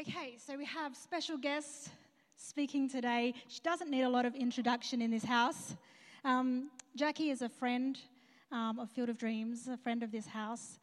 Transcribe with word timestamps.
Okay, 0.00 0.36
so 0.38 0.56
we 0.56 0.64
have 0.64 0.96
special 0.96 1.36
guests 1.36 1.90
speaking 2.38 2.88
today. 2.88 3.34
She 3.48 3.60
doesn't 3.62 3.90
need 3.90 4.00
a 4.00 4.08
lot 4.08 4.24
of 4.24 4.34
introduction 4.34 5.02
in 5.02 5.10
this 5.10 5.24
house. 5.24 5.76
Um, 6.24 6.70
Jacqui 6.96 7.30
is 7.30 7.42
a 7.42 7.50
friend 7.50 7.98
um, 8.50 8.78
of 8.78 8.88
Field 8.88 9.10
of 9.10 9.18
Dreams, 9.18 9.68
a 9.68 9.76
friend 9.76 10.02
of 10.02 10.10
this 10.10 10.26
house. 10.26 10.78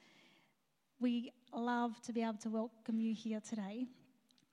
We 1.00 1.32
love 1.52 2.00
to 2.04 2.14
be 2.14 2.22
able 2.22 2.38
to 2.44 2.50
welcome 2.50 3.00
you 3.00 3.16
here 3.16 3.40
today. 3.40 3.88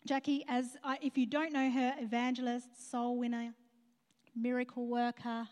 Jacqui, 0.08 0.44
as 0.48 0.78
I, 0.82 0.96
if 1.02 1.18
you 1.18 1.26
don't 1.26 1.52
know 1.52 1.70
her, 1.70 1.94
evangelist, 2.00 2.90
soul 2.90 3.18
winner, 3.18 3.52
miracle 4.34 4.86
worker, 4.86 5.46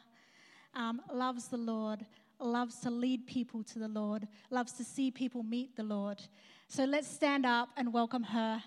um, 0.74 1.02
loves 1.12 1.48
the 1.48 1.58
Lord, 1.58 2.06
loves 2.40 2.76
to 2.76 2.90
lead 2.90 3.26
people 3.26 3.62
to 3.64 3.79
the 3.79 3.88
Lord, 3.88 4.26
loves 4.48 4.72
to 4.72 4.84
see 4.84 5.10
people 5.10 5.42
meet 5.42 5.76
the 5.76 5.82
Lord. 5.82 6.22
So 6.68 6.84
let's 6.84 7.08
stand 7.08 7.44
up 7.44 7.68
and 7.76 7.92
welcome 7.92 8.22
her 8.22 8.62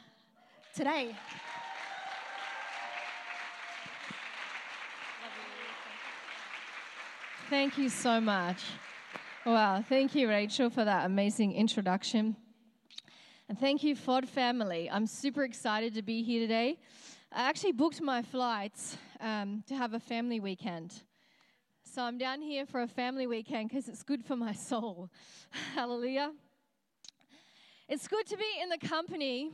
today. 0.76 1.16
Thank 7.50 7.78
you 7.78 7.88
so 7.88 8.20
much. 8.20 8.62
Wow, 9.46 9.82
thank 9.88 10.16
you, 10.16 10.28
Rachel, 10.28 10.70
for 10.70 10.84
that 10.84 11.06
amazing 11.06 11.54
introduction. 11.54 12.36
And 13.48 13.58
thank 13.58 13.84
you, 13.84 13.96
Fod 13.96 14.28
family. 14.28 14.90
I'm 14.92 15.08
super 15.08 15.44
excited 15.44 15.94
to 15.94 16.02
be 16.02 16.24
here 16.24 16.42
today. 16.42 16.78
I 17.32 17.48
actually 17.48 17.72
booked 17.72 18.02
my 18.02 18.22
flights 18.22 18.98
um, 19.22 19.64
to 19.68 19.76
have 19.76 19.94
a 19.94 20.00
family 20.00 20.42
weekend. 20.42 21.04
So 21.84 22.02
I'm 22.02 22.18
down 22.18 22.42
here 22.42 22.66
for 22.66 22.82
a 22.82 22.88
family 22.88 23.28
weekend 23.28 23.70
because 23.70 23.88
it's 23.88 24.04
good 24.04 24.26
for 24.26 24.36
my 24.36 24.52
soul. 24.52 25.10
Hallelujah. 25.74 26.32
It's 27.88 28.08
good 28.10 28.26
to 28.26 28.36
be 28.36 28.50
in 28.62 28.68
the 28.68 28.80
company 28.80 29.52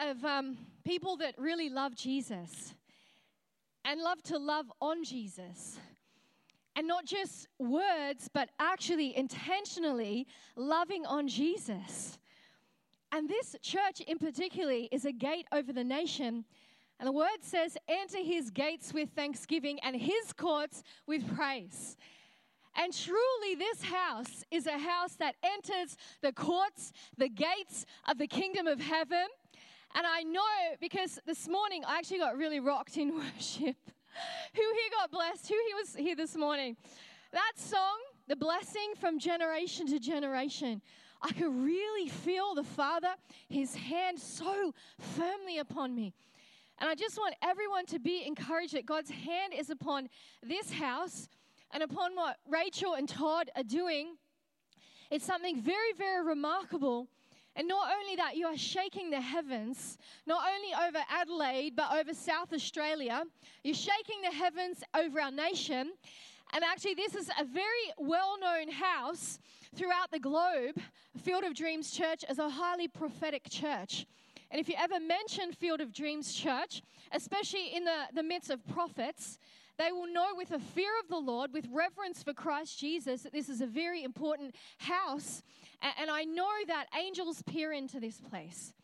of 0.00 0.24
um, 0.24 0.56
people 0.84 1.16
that 1.18 1.34
really 1.38 1.68
love 1.68 1.94
Jesus 1.94 2.74
and 3.84 4.00
love 4.00 4.22
to 4.24 4.38
love 4.38 4.72
on 4.80 5.04
Jesus. 5.04 5.78
And 6.76 6.86
not 6.86 7.04
just 7.04 7.48
words, 7.58 8.28
but 8.32 8.48
actually 8.58 9.16
intentionally 9.16 10.26
loving 10.56 11.04
on 11.04 11.28
Jesus. 11.28 12.18
And 13.12 13.28
this 13.28 13.56
church 13.60 14.00
in 14.06 14.18
particular 14.18 14.86
is 14.92 15.04
a 15.04 15.12
gate 15.12 15.46
over 15.52 15.72
the 15.72 15.84
nation. 15.84 16.44
And 16.98 17.06
the 17.06 17.12
word 17.12 17.42
says, 17.42 17.76
enter 17.88 18.22
his 18.22 18.50
gates 18.50 18.94
with 18.94 19.10
thanksgiving 19.10 19.78
and 19.82 19.96
his 19.96 20.32
courts 20.36 20.82
with 21.06 21.34
praise. 21.34 21.96
And 22.76 22.94
truly, 22.96 23.56
this 23.56 23.82
house 23.82 24.44
is 24.50 24.66
a 24.66 24.78
house 24.78 25.16
that 25.16 25.34
enters 25.42 25.96
the 26.22 26.32
courts, 26.32 26.92
the 27.18 27.28
gates 27.28 27.84
of 28.08 28.18
the 28.18 28.28
kingdom 28.28 28.66
of 28.66 28.80
heaven. 28.80 29.26
And 29.94 30.06
I 30.06 30.22
know 30.22 30.76
because 30.80 31.18
this 31.26 31.48
morning 31.48 31.84
I 31.84 31.98
actually 31.98 32.18
got 32.18 32.36
really 32.36 32.60
rocked 32.60 32.96
in 32.96 33.14
worship. 33.16 33.76
Who 34.54 34.62
here 34.62 34.90
got 34.98 35.10
blessed? 35.10 35.48
Who 35.48 35.54
here 35.54 35.76
was 35.76 35.94
here 35.94 36.16
this 36.16 36.36
morning? 36.36 36.76
That 37.32 37.52
song, 37.56 37.98
The 38.28 38.36
Blessing 38.36 38.94
from 39.00 39.18
Generation 39.18 39.86
to 39.88 39.98
Generation. 39.98 40.82
I 41.22 41.32
could 41.32 41.54
really 41.54 42.08
feel 42.08 42.54
the 42.54 42.64
Father, 42.64 43.14
His 43.48 43.74
hand 43.74 44.18
so 44.18 44.74
firmly 44.98 45.58
upon 45.58 45.94
me. 45.94 46.14
And 46.78 46.88
I 46.88 46.94
just 46.94 47.18
want 47.18 47.34
everyone 47.42 47.86
to 47.86 47.98
be 47.98 48.24
encouraged 48.26 48.74
that 48.74 48.86
God's 48.86 49.10
hand 49.10 49.52
is 49.56 49.70
upon 49.70 50.08
this 50.42 50.72
house 50.72 51.28
and 51.72 51.82
upon 51.82 52.16
what 52.16 52.38
Rachel 52.48 52.94
and 52.94 53.08
Todd 53.08 53.50
are 53.54 53.62
doing. 53.62 54.16
It's 55.10 55.24
something 55.24 55.60
very, 55.60 55.92
very 55.96 56.24
remarkable. 56.24 57.08
And 57.56 57.66
not 57.66 57.90
only 57.92 58.16
that, 58.16 58.36
you 58.36 58.46
are 58.46 58.56
shaking 58.56 59.10
the 59.10 59.20
heavens, 59.20 59.98
not 60.26 60.42
only 60.54 60.72
over 60.88 61.04
Adelaide, 61.10 61.74
but 61.74 61.92
over 61.92 62.14
South 62.14 62.52
Australia. 62.52 63.24
You're 63.64 63.74
shaking 63.74 64.22
the 64.22 64.34
heavens 64.34 64.82
over 64.94 65.20
our 65.20 65.32
nation. 65.32 65.92
And 66.52 66.64
actually, 66.64 66.94
this 66.94 67.14
is 67.14 67.28
a 67.38 67.44
very 67.44 67.92
well 67.98 68.38
known 68.40 68.70
house 68.70 69.38
throughout 69.74 70.10
the 70.10 70.18
globe, 70.18 70.80
Field 71.22 71.44
of 71.44 71.54
Dreams 71.54 71.92
Church, 71.92 72.24
is 72.28 72.38
a 72.38 72.48
highly 72.48 72.88
prophetic 72.88 73.48
church. 73.48 74.06
And 74.50 74.60
if 74.60 74.68
you 74.68 74.74
ever 74.76 74.98
mention 74.98 75.52
Field 75.52 75.80
of 75.80 75.92
Dreams 75.92 76.34
Church, 76.34 76.82
especially 77.12 77.74
in 77.74 77.84
the, 77.84 78.06
the 78.14 78.22
midst 78.22 78.50
of 78.50 78.66
prophets, 78.66 79.38
they 79.80 79.92
will 79.92 80.12
know 80.12 80.28
with 80.36 80.50
a 80.50 80.58
fear 80.58 80.90
of 81.02 81.08
the 81.08 81.16
Lord, 81.16 81.54
with 81.54 81.66
reverence 81.72 82.22
for 82.22 82.34
Christ 82.34 82.78
Jesus, 82.78 83.22
that 83.22 83.32
this 83.32 83.48
is 83.48 83.62
a 83.62 83.66
very 83.66 84.04
important 84.04 84.54
house. 84.76 85.42
And, 85.96 86.10
I 86.10 86.24
know 86.24 86.50
that 86.66 86.86
angels 86.98 87.42
peer 87.42 87.72
into 87.72 87.98
this 87.98 88.20
place. 88.20 88.74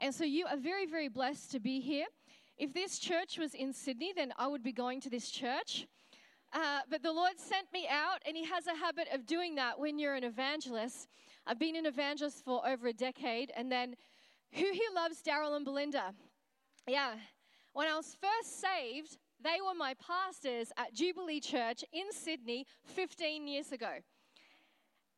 And 0.00 0.12
so 0.12 0.24
you 0.24 0.46
are 0.46 0.56
very, 0.56 0.86
very 0.86 1.06
blessed 1.08 1.52
to 1.52 1.60
be 1.60 1.80
here. 1.80 2.06
If 2.58 2.74
this 2.74 2.98
church 2.98 3.38
was 3.38 3.54
in 3.54 3.72
Sydney, 3.72 4.12
then 4.16 4.32
I 4.36 4.48
would 4.48 4.64
be 4.64 4.72
going 4.72 5.00
to 5.02 5.10
this 5.10 5.30
church. 5.30 5.86
Uh, 6.52 6.80
but 6.90 7.04
the 7.04 7.12
Lord 7.12 7.38
sent 7.38 7.72
me 7.72 7.86
out, 7.88 8.20
and 8.26 8.36
He 8.36 8.44
has 8.44 8.66
a 8.66 8.74
habit 8.74 9.06
of 9.12 9.26
doing 9.26 9.54
that 9.54 9.78
when 9.78 10.00
you're 10.00 10.16
an 10.16 10.24
evangelist. 10.24 11.06
I've 11.46 11.60
been 11.60 11.76
an 11.76 11.86
evangelist 11.86 12.44
for 12.44 12.66
over 12.66 12.88
a 12.88 12.92
decade, 12.92 13.52
and 13.56 13.70
then 13.70 13.94
who 14.52 14.64
here 14.72 14.90
loves 14.94 15.22
Daryl 15.22 15.54
and 15.54 15.64
Belinda? 15.64 16.12
Yeah. 16.88 17.14
When 17.72 17.86
I 17.86 17.94
was 17.94 18.16
first 18.20 18.60
saved, 18.60 19.18
they 19.44 19.60
were 19.60 19.74
my 19.78 19.94
pastors 19.94 20.72
at 20.78 20.94
Jubilee 20.94 21.38
Church 21.38 21.84
in 21.92 22.10
Sydney 22.10 22.66
15 22.82 23.46
years 23.46 23.72
ago. 23.72 23.90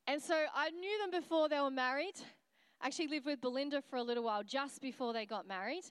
And 0.08 0.20
so 0.20 0.34
I 0.54 0.70
knew 0.70 0.98
them 0.98 1.12
before 1.12 1.48
they 1.48 1.60
were 1.60 1.70
married. 1.70 2.16
I 2.80 2.88
actually 2.88 3.06
lived 3.06 3.26
with 3.26 3.40
Belinda 3.40 3.80
for 3.80 3.96
a 3.96 4.02
little 4.02 4.24
while 4.24 4.42
just 4.42 4.82
before 4.82 5.12
they 5.12 5.26
got 5.26 5.46
married. 5.46 5.84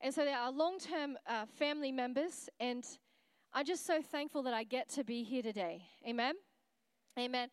And 0.00 0.14
so 0.14 0.24
they 0.24 0.32
are 0.32 0.50
long 0.50 0.78
term 0.78 1.18
uh, 1.26 1.44
family 1.58 1.92
members, 1.92 2.48
and 2.58 2.84
I'm 3.52 3.66
just 3.66 3.86
so 3.86 4.00
thankful 4.00 4.42
that 4.44 4.54
I 4.54 4.64
get 4.64 4.88
to 4.90 5.04
be 5.04 5.22
here 5.22 5.42
today. 5.42 5.82
Amen? 6.06 6.34
Amen. 7.18 7.48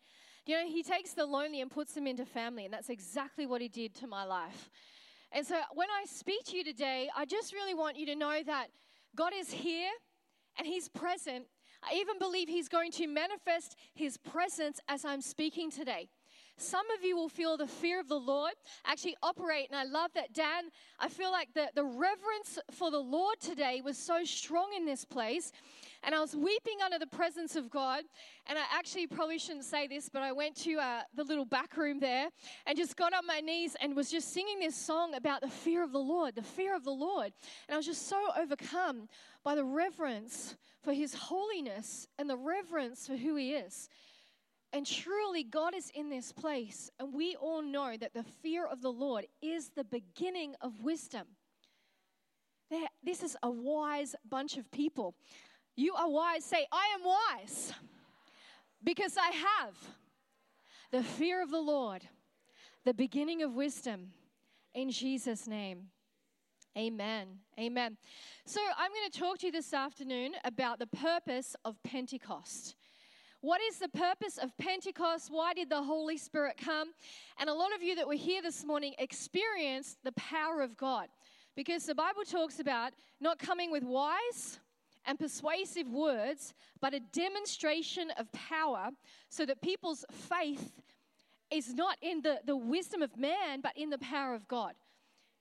You 0.46 0.54
know, 0.54 0.66
He 0.66 0.82
takes 0.82 1.12
the 1.12 1.26
lonely 1.26 1.60
and 1.60 1.70
puts 1.70 1.92
them 1.92 2.06
into 2.06 2.24
family, 2.24 2.64
and 2.64 2.72
that's 2.72 2.88
exactly 2.88 3.46
what 3.46 3.60
He 3.60 3.68
did 3.68 3.94
to 3.96 4.06
my 4.06 4.24
life. 4.24 4.70
And 5.32 5.46
so 5.46 5.56
when 5.74 5.88
I 5.90 6.06
speak 6.06 6.44
to 6.46 6.56
you 6.56 6.64
today, 6.64 7.10
I 7.16 7.26
just 7.26 7.52
really 7.52 7.74
want 7.74 7.98
you 7.98 8.06
to 8.06 8.14
know 8.14 8.42
that 8.46 8.68
God 9.16 9.32
is 9.36 9.50
here 9.50 9.90
and 10.58 10.66
He's 10.66 10.88
present. 10.88 11.46
I 11.82 11.94
even 11.96 12.18
believe 12.18 12.48
He's 12.48 12.68
going 12.68 12.92
to 12.92 13.06
manifest 13.06 13.76
His 13.94 14.16
presence 14.16 14.80
as 14.88 15.04
I'm 15.04 15.20
speaking 15.20 15.70
today. 15.70 16.08
Some 16.58 16.90
of 16.96 17.04
you 17.04 17.16
will 17.16 17.28
feel 17.28 17.58
the 17.58 17.66
fear 17.66 18.00
of 18.00 18.08
the 18.08 18.18
Lord 18.18 18.52
actually 18.86 19.16
operate. 19.22 19.68
And 19.70 19.78
I 19.78 19.84
love 19.84 20.12
that, 20.14 20.32
Dan. 20.32 20.70
I 20.98 21.08
feel 21.08 21.30
like 21.30 21.52
the, 21.52 21.68
the 21.74 21.84
reverence 21.84 22.58
for 22.70 22.90
the 22.90 22.98
Lord 22.98 23.40
today 23.40 23.82
was 23.84 23.98
so 23.98 24.24
strong 24.24 24.68
in 24.74 24.86
this 24.86 25.04
place. 25.04 25.52
And 26.06 26.14
I 26.14 26.20
was 26.20 26.36
weeping 26.36 26.78
under 26.84 27.00
the 27.00 27.06
presence 27.08 27.56
of 27.56 27.68
God. 27.68 28.04
And 28.46 28.56
I 28.56 28.62
actually 28.72 29.08
probably 29.08 29.38
shouldn't 29.38 29.64
say 29.64 29.88
this, 29.88 30.08
but 30.08 30.22
I 30.22 30.30
went 30.30 30.54
to 30.58 30.78
uh, 30.78 31.00
the 31.16 31.24
little 31.24 31.44
back 31.44 31.76
room 31.76 31.98
there 31.98 32.28
and 32.64 32.78
just 32.78 32.96
got 32.96 33.12
on 33.12 33.26
my 33.26 33.40
knees 33.40 33.76
and 33.80 33.96
was 33.96 34.08
just 34.08 34.32
singing 34.32 34.60
this 34.60 34.76
song 34.76 35.14
about 35.14 35.40
the 35.40 35.48
fear 35.48 35.82
of 35.82 35.90
the 35.90 35.98
Lord, 35.98 36.36
the 36.36 36.42
fear 36.42 36.76
of 36.76 36.84
the 36.84 36.92
Lord. 36.92 37.32
And 37.68 37.74
I 37.74 37.76
was 37.76 37.86
just 37.86 38.08
so 38.08 38.28
overcome 38.38 39.08
by 39.42 39.56
the 39.56 39.64
reverence 39.64 40.56
for 40.82 40.92
His 40.92 41.12
holiness 41.12 42.06
and 42.18 42.30
the 42.30 42.36
reverence 42.36 43.08
for 43.08 43.16
who 43.16 43.34
He 43.34 43.54
is. 43.54 43.88
And 44.72 44.86
truly, 44.86 45.42
God 45.42 45.74
is 45.74 45.90
in 45.94 46.08
this 46.08 46.32
place, 46.32 46.90
and 47.00 47.12
we 47.12 47.34
all 47.36 47.62
know 47.62 47.96
that 47.96 48.14
the 48.14 48.24
fear 48.24 48.64
of 48.66 48.82
the 48.82 48.92
Lord 48.92 49.26
is 49.40 49.70
the 49.70 49.84
beginning 49.84 50.54
of 50.60 50.82
wisdom. 50.82 51.26
This 53.02 53.22
is 53.22 53.36
a 53.42 53.50
wise 53.50 54.14
bunch 54.28 54.56
of 54.56 54.70
people. 54.70 55.14
You 55.76 55.94
are 55.94 56.08
wise. 56.08 56.44
Say, 56.44 56.66
I 56.72 56.86
am 56.94 57.04
wise 57.04 57.72
because 58.82 59.16
I 59.18 59.30
have 59.30 59.74
the 60.90 61.02
fear 61.02 61.42
of 61.42 61.50
the 61.50 61.60
Lord, 61.60 62.02
the 62.86 62.94
beginning 62.94 63.42
of 63.42 63.52
wisdom, 63.52 64.12
in 64.74 64.90
Jesus' 64.90 65.46
name. 65.46 65.88
Amen. 66.78 67.28
Amen. 67.60 67.98
So, 68.46 68.60
I'm 68.78 68.90
going 68.90 69.10
to 69.10 69.18
talk 69.18 69.38
to 69.38 69.46
you 69.46 69.52
this 69.52 69.74
afternoon 69.74 70.32
about 70.44 70.78
the 70.78 70.86
purpose 70.86 71.56
of 71.64 71.82
Pentecost. 71.82 72.74
What 73.42 73.60
is 73.60 73.78
the 73.78 73.88
purpose 73.88 74.38
of 74.38 74.56
Pentecost? 74.56 75.28
Why 75.30 75.52
did 75.52 75.68
the 75.68 75.82
Holy 75.82 76.16
Spirit 76.16 76.56
come? 76.62 76.92
And 77.38 77.50
a 77.50 77.54
lot 77.54 77.74
of 77.74 77.82
you 77.82 77.94
that 77.96 78.06
were 78.08 78.14
here 78.14 78.42
this 78.42 78.64
morning 78.64 78.94
experienced 78.98 79.98
the 80.04 80.12
power 80.12 80.62
of 80.62 80.76
God 80.76 81.08
because 81.54 81.84
the 81.84 81.94
Bible 81.94 82.24
talks 82.24 82.60
about 82.60 82.92
not 83.20 83.38
coming 83.38 83.70
with 83.70 83.84
wise 83.84 84.58
and 85.06 85.18
persuasive 85.18 85.88
words, 85.88 86.54
but 86.80 86.94
a 86.94 87.00
demonstration 87.00 88.10
of 88.18 88.30
power 88.32 88.90
so 89.28 89.46
that 89.46 89.62
people's 89.62 90.04
faith 90.10 90.80
is 91.50 91.74
not 91.74 91.96
in 92.02 92.22
the, 92.22 92.40
the 92.44 92.56
wisdom 92.56 93.02
of 93.02 93.16
man, 93.16 93.60
but 93.60 93.72
in 93.76 93.90
the 93.90 93.98
power 93.98 94.34
of 94.34 94.48
God 94.48 94.74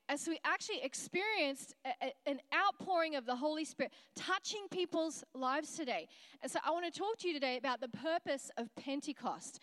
as 0.09 0.27
we 0.27 0.39
actually 0.43 0.81
experienced 0.83 1.75
a, 1.85 1.89
a, 2.07 2.13
an 2.29 2.39
outpouring 2.53 3.15
of 3.15 3.25
the 3.25 3.35
Holy 3.35 3.65
Spirit 3.65 3.91
touching 4.15 4.67
people's 4.71 5.23
lives 5.33 5.75
today. 5.75 6.07
And 6.41 6.51
so 6.51 6.59
I 6.63 6.71
want 6.71 6.91
to 6.91 6.97
talk 6.97 7.17
to 7.19 7.27
you 7.27 7.33
today 7.33 7.57
about 7.57 7.81
the 7.81 7.87
purpose 7.87 8.51
of 8.57 8.73
Pentecost. 8.75 9.59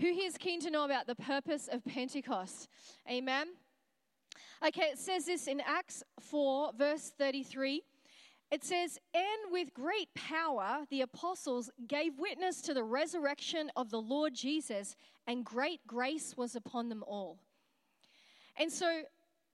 Who 0.00 0.12
here 0.12 0.26
is 0.26 0.36
keen 0.36 0.60
to 0.60 0.70
know 0.70 0.84
about 0.84 1.06
the 1.06 1.14
purpose 1.14 1.68
of 1.72 1.84
Pentecost? 1.84 2.68
Amen. 3.10 3.48
Okay, 4.66 4.82
it 4.82 4.98
says 4.98 5.24
this 5.26 5.46
in 5.46 5.60
Acts 5.60 6.02
4, 6.20 6.72
verse 6.76 7.12
33. 7.18 7.82
It 8.50 8.64
says, 8.64 8.98
And 9.12 9.52
with 9.52 9.74
great 9.74 10.14
power 10.14 10.86
the 10.90 11.00
apostles 11.00 11.70
gave 11.86 12.18
witness 12.18 12.60
to 12.62 12.74
the 12.74 12.84
resurrection 12.84 13.70
of 13.76 13.90
the 13.90 14.00
Lord 14.00 14.34
Jesus, 14.34 14.96
and 15.26 15.44
great 15.44 15.80
grace 15.86 16.36
was 16.36 16.54
upon 16.54 16.88
them 16.88 17.02
all. 17.06 17.38
And 18.58 18.70
so 18.72 19.02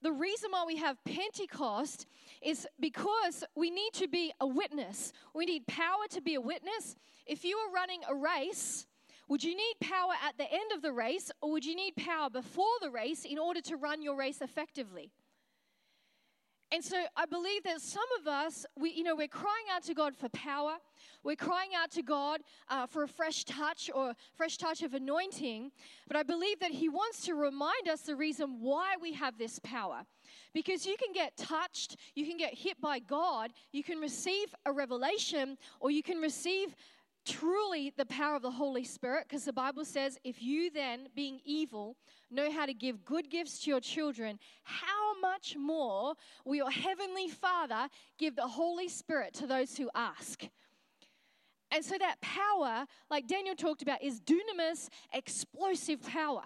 the 0.03 0.13
reason 0.13 0.51
why 0.51 0.65
we 0.67 0.77
have 0.77 1.03
Pentecost 1.05 2.07
is 2.43 2.67
because 2.81 3.45
we 3.55 3.71
need 3.71 3.93
to 3.95 4.09
be 4.09 4.33
a 4.41 4.47
witness. 4.47 5.13
We 5.33 5.47
need 5.47 5.67
power 5.67 6.07
to 6.11 6.21
be 6.21 6.35
a 6.35 6.41
witness. 6.41 6.97
If 7.27 7.45
you 7.45 7.57
are 7.57 7.73
running 7.73 8.01
a 8.09 8.15
race, 8.15 8.87
would 9.29 9.43
you 9.43 9.57
need 9.57 9.75
power 9.81 10.13
at 10.27 10.37
the 10.37 10.53
end 10.53 10.73
of 10.75 10.83
the 10.83 10.93
race 10.93 11.31
or 11.41 11.53
would 11.53 11.65
you 11.65 11.77
need 11.77 11.97
power 11.97 12.29
before 12.29 12.67
the 12.83 12.91
race 12.91 13.25
in 13.25 13.39
order 13.39 13.61
to 13.63 13.77
run 13.77 14.03
your 14.03 14.17
race 14.17 14.43
effectively? 14.43 15.11
And 16.73 16.83
so 16.83 16.97
I 17.19 17.27
believe 17.27 17.65
that 17.65 17.83
some 17.83 18.03
of 18.19 18.27
us, 18.27 18.65
we, 18.79 18.93
you 18.93 19.03
know, 19.03 19.15
we're 19.15 19.29
crying 19.29 19.67
out 19.71 19.83
to 19.85 19.95
God 19.95 20.17
for 20.17 20.31
power. 20.31 20.77
We're 21.23 21.37
crying 21.37 21.73
out 21.77 21.91
to 21.91 22.03
God 22.03 22.41
uh, 22.71 22.87
for 22.87 23.03
a 23.03 23.09
fresh 23.09 23.45
touch 23.45 23.91
or 23.95 24.15
fresh 24.35 24.57
touch 24.57 24.83
of 24.83 24.95
anointing. 24.95 25.71
But 26.09 26.17
I 26.17 26.23
believe 26.23 26.61
that 26.61 26.71
He 26.71 26.89
wants 26.89 27.27
to 27.27 27.35
remind 27.35 27.91
us 27.91 28.01
the 28.01 28.17
reason 28.17 28.57
why 28.61 28.95
we 29.03 29.13
have 29.13 29.37
this 29.37 29.59
power. 29.59 30.07
Because 30.55 30.87
you 30.87 30.97
can 30.97 31.13
get 31.13 31.37
touched, 31.37 31.97
you 32.15 32.25
can 32.25 32.39
get 32.39 32.55
hit 32.55 32.81
by 32.81 33.01
God, 33.01 33.53
you 33.73 33.85
can 33.85 33.99
receive 33.99 34.55
a 34.65 34.73
revelation, 34.73 35.59
or 35.79 35.91
you 35.91 36.03
can 36.03 36.21
receive 36.21 36.75
truly 37.25 37.93
the 37.97 38.07
power 38.07 38.37
of 38.37 38.43
the 38.43 38.51
Holy 38.51 38.85
Spirit, 38.85 39.27
because 39.29 39.45
the 39.45 39.53
Bible 39.53 39.85
says, 39.85 40.19
if 40.25 40.43
you 40.43 40.71
then, 40.71 41.09
being 41.15 41.41
evil, 41.45 41.97
know 42.31 42.51
how 42.51 42.67
to 42.67 42.75
give 42.75 43.05
good 43.05 43.31
gifts 43.31 43.61
to 43.61 43.71
your 43.71 43.81
children, 43.81 44.39
how 44.65 45.19
much 45.21 45.57
more 45.57 46.15
will 46.45 46.57
your 46.57 46.71
heavenly 46.71 47.29
Father 47.29 47.89
give 48.19 48.37
the 48.37 48.49
Holy 48.49 48.89
Spirit 48.89 49.35
to 49.35 49.47
those 49.47 49.77
who 49.77 49.91
ask? 49.95 50.49
And 51.71 51.85
so 51.85 51.97
that 51.99 52.21
power, 52.21 52.87
like 53.11 53.27
Daniel 53.27 53.55
talked 53.55 53.83
about, 53.83 54.03
is 54.03 54.21
dunamis, 54.21 54.89
explosive 55.13 56.03
power. 56.03 56.43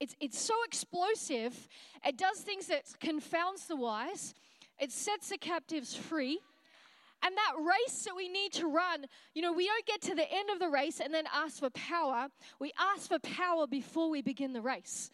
It's, 0.00 0.14
it's 0.20 0.38
so 0.38 0.54
explosive, 0.66 1.68
it 2.04 2.16
does 2.16 2.40
things 2.40 2.66
that 2.66 2.84
confounds 3.00 3.66
the 3.66 3.76
wise, 3.76 4.34
it 4.78 4.92
sets 4.92 5.28
the 5.28 5.38
captives 5.38 5.94
free. 5.94 6.40
And 7.22 7.36
that 7.36 7.54
race 7.58 8.04
that 8.04 8.16
we 8.16 8.28
need 8.28 8.52
to 8.54 8.66
run, 8.66 9.04
you 9.34 9.42
know, 9.42 9.52
we 9.52 9.66
don't 9.66 9.86
get 9.86 10.00
to 10.02 10.14
the 10.14 10.30
end 10.30 10.50
of 10.50 10.58
the 10.58 10.68
race 10.68 11.00
and 11.00 11.12
then 11.12 11.24
ask 11.34 11.58
for 11.58 11.70
power. 11.70 12.28
We 12.58 12.72
ask 12.78 13.08
for 13.08 13.18
power 13.18 13.66
before 13.66 14.08
we 14.08 14.22
begin 14.22 14.52
the 14.52 14.62
race. 14.62 15.10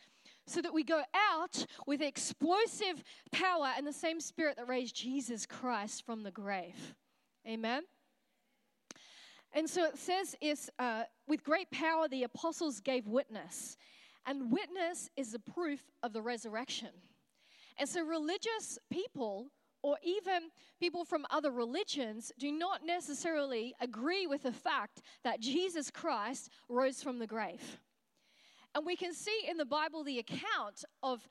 So 0.47 0.63
that 0.63 0.73
we 0.73 0.85
go 0.85 1.03
out 1.13 1.67
with 1.89 2.01
explosive 2.01 3.03
power 3.33 3.71
and 3.77 3.85
the 3.85 3.93
same 3.93 4.21
spirit 4.21 4.57
that 4.57 4.69
raised 4.69 4.95
Jesus 4.95 5.45
Christ 5.45 6.07
from 6.07 6.23
the 6.23 6.31
grave. 6.31 6.95
Amen. 7.49 7.83
And 9.53 9.69
so 9.69 9.85
it 9.85 9.99
says, 9.99 10.37
is 10.41 10.71
uh, 10.79 11.05
with 11.27 11.43
great 11.43 11.71
power 11.71 12.07
the 12.07 12.23
apostles 12.23 12.79
gave 12.79 13.09
witness, 13.09 13.77
and 14.27 14.53
witness 14.53 15.11
is 15.17 15.33
the 15.33 15.39
proof 15.39 15.81
of 16.03 16.13
the 16.13 16.23
resurrection. 16.23 16.91
And 17.79 17.89
so 17.89 18.03
religious 18.03 18.79
people 18.91 19.47
or 19.87 19.97
even 20.03 20.51
people 20.81 21.05
from 21.05 21.25
other 21.31 21.53
religions 21.53 22.33
do 22.41 22.51
not 22.51 22.85
necessarily 22.85 23.73
agree 23.81 24.27
with 24.27 24.43
the 24.43 24.51
fact 24.51 25.01
that 25.23 25.39
Jesus 25.39 25.93
Christ 25.93 26.51
rose 26.69 27.01
from 27.01 27.21
the 27.21 27.27
grave. 27.29 27.79
And 28.75 28.85
we 28.85 28.97
can 28.97 29.15
see 29.15 29.45
in 29.49 29.57
the 29.57 29.65
Bible 29.65 30.03
the 30.03 30.19
account 30.19 30.85
of 31.05 31.29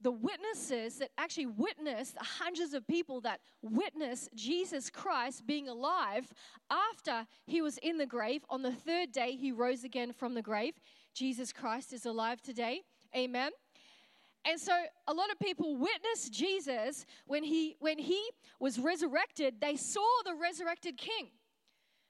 the 0.00 0.10
witnesses 0.10 0.98
that 0.98 1.10
actually 1.16 1.46
witnessed, 1.46 2.14
the 2.14 2.24
hundreds 2.24 2.74
of 2.74 2.84
people 2.88 3.20
that 3.20 3.38
witnessed 3.62 4.30
Jesus 4.34 4.90
Christ 4.90 5.46
being 5.46 5.68
alive 5.68 6.26
after 6.72 7.24
he 7.46 7.62
was 7.62 7.78
in 7.78 7.98
the 7.98 8.06
grave. 8.06 8.44
On 8.50 8.62
the 8.62 8.72
third 8.72 9.12
day, 9.12 9.36
he 9.36 9.52
rose 9.52 9.84
again 9.84 10.12
from 10.12 10.34
the 10.34 10.42
grave. 10.42 10.74
Jesus 11.14 11.52
Christ 11.52 11.92
is 11.92 12.04
alive 12.04 12.42
today. 12.42 12.80
Amen. 13.16 13.52
And 14.44 14.60
so 14.60 14.72
a 15.06 15.14
lot 15.14 15.30
of 15.30 15.38
people 15.38 15.76
witnessed 15.76 16.32
Jesus 16.32 17.06
when 17.26 17.44
he 17.44 17.76
when 17.78 17.98
he 17.98 18.20
was 18.58 18.78
resurrected, 18.78 19.60
they 19.60 19.76
saw 19.76 20.06
the 20.24 20.34
resurrected 20.34 20.96
king. 20.96 21.28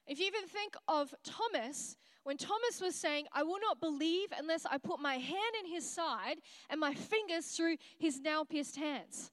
If 0.06 0.19
you 0.19 0.26
even 0.26 0.49
think 0.49 0.75
of 0.88 1.14
Thomas, 1.25 1.96
when 2.25 2.37
Thomas 2.37 2.81
was 2.81 2.94
saying, 2.94 3.26
I 3.32 3.43
will 3.43 3.58
not 3.61 3.81
believe 3.81 4.29
unless 4.37 4.64
I 4.67 4.79
put 4.79 5.00
my 5.00 5.14
hand 5.14 5.55
in 5.64 5.70
his 5.70 5.88
side 5.88 6.37
and 6.70 6.81
my 6.81 6.94
fingers 6.94 7.46
through 7.49 7.76
his 7.99 8.20
now 8.20 8.44
pierced 8.44 8.76
hands. 8.76 9.31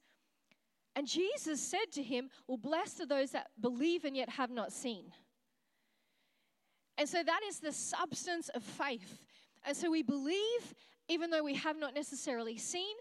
And 0.96 1.06
Jesus 1.06 1.60
said 1.60 1.92
to 1.92 2.02
him, 2.02 2.30
Well, 2.46 2.58
blessed 2.58 3.00
are 3.00 3.06
those 3.06 3.30
that 3.30 3.48
believe 3.60 4.04
and 4.04 4.16
yet 4.16 4.28
have 4.28 4.50
not 4.50 4.72
seen. 4.72 5.12
And 6.98 7.08
so 7.08 7.22
that 7.22 7.40
is 7.48 7.60
the 7.60 7.72
substance 7.72 8.50
of 8.50 8.62
faith. 8.62 9.24
And 9.64 9.76
so 9.76 9.90
we 9.90 10.02
believe 10.02 10.74
even 11.10 11.30
though 11.30 11.42
we 11.42 11.54
have 11.56 11.78
not 11.78 11.94
necessarily 11.94 12.56
seen, 12.56 12.96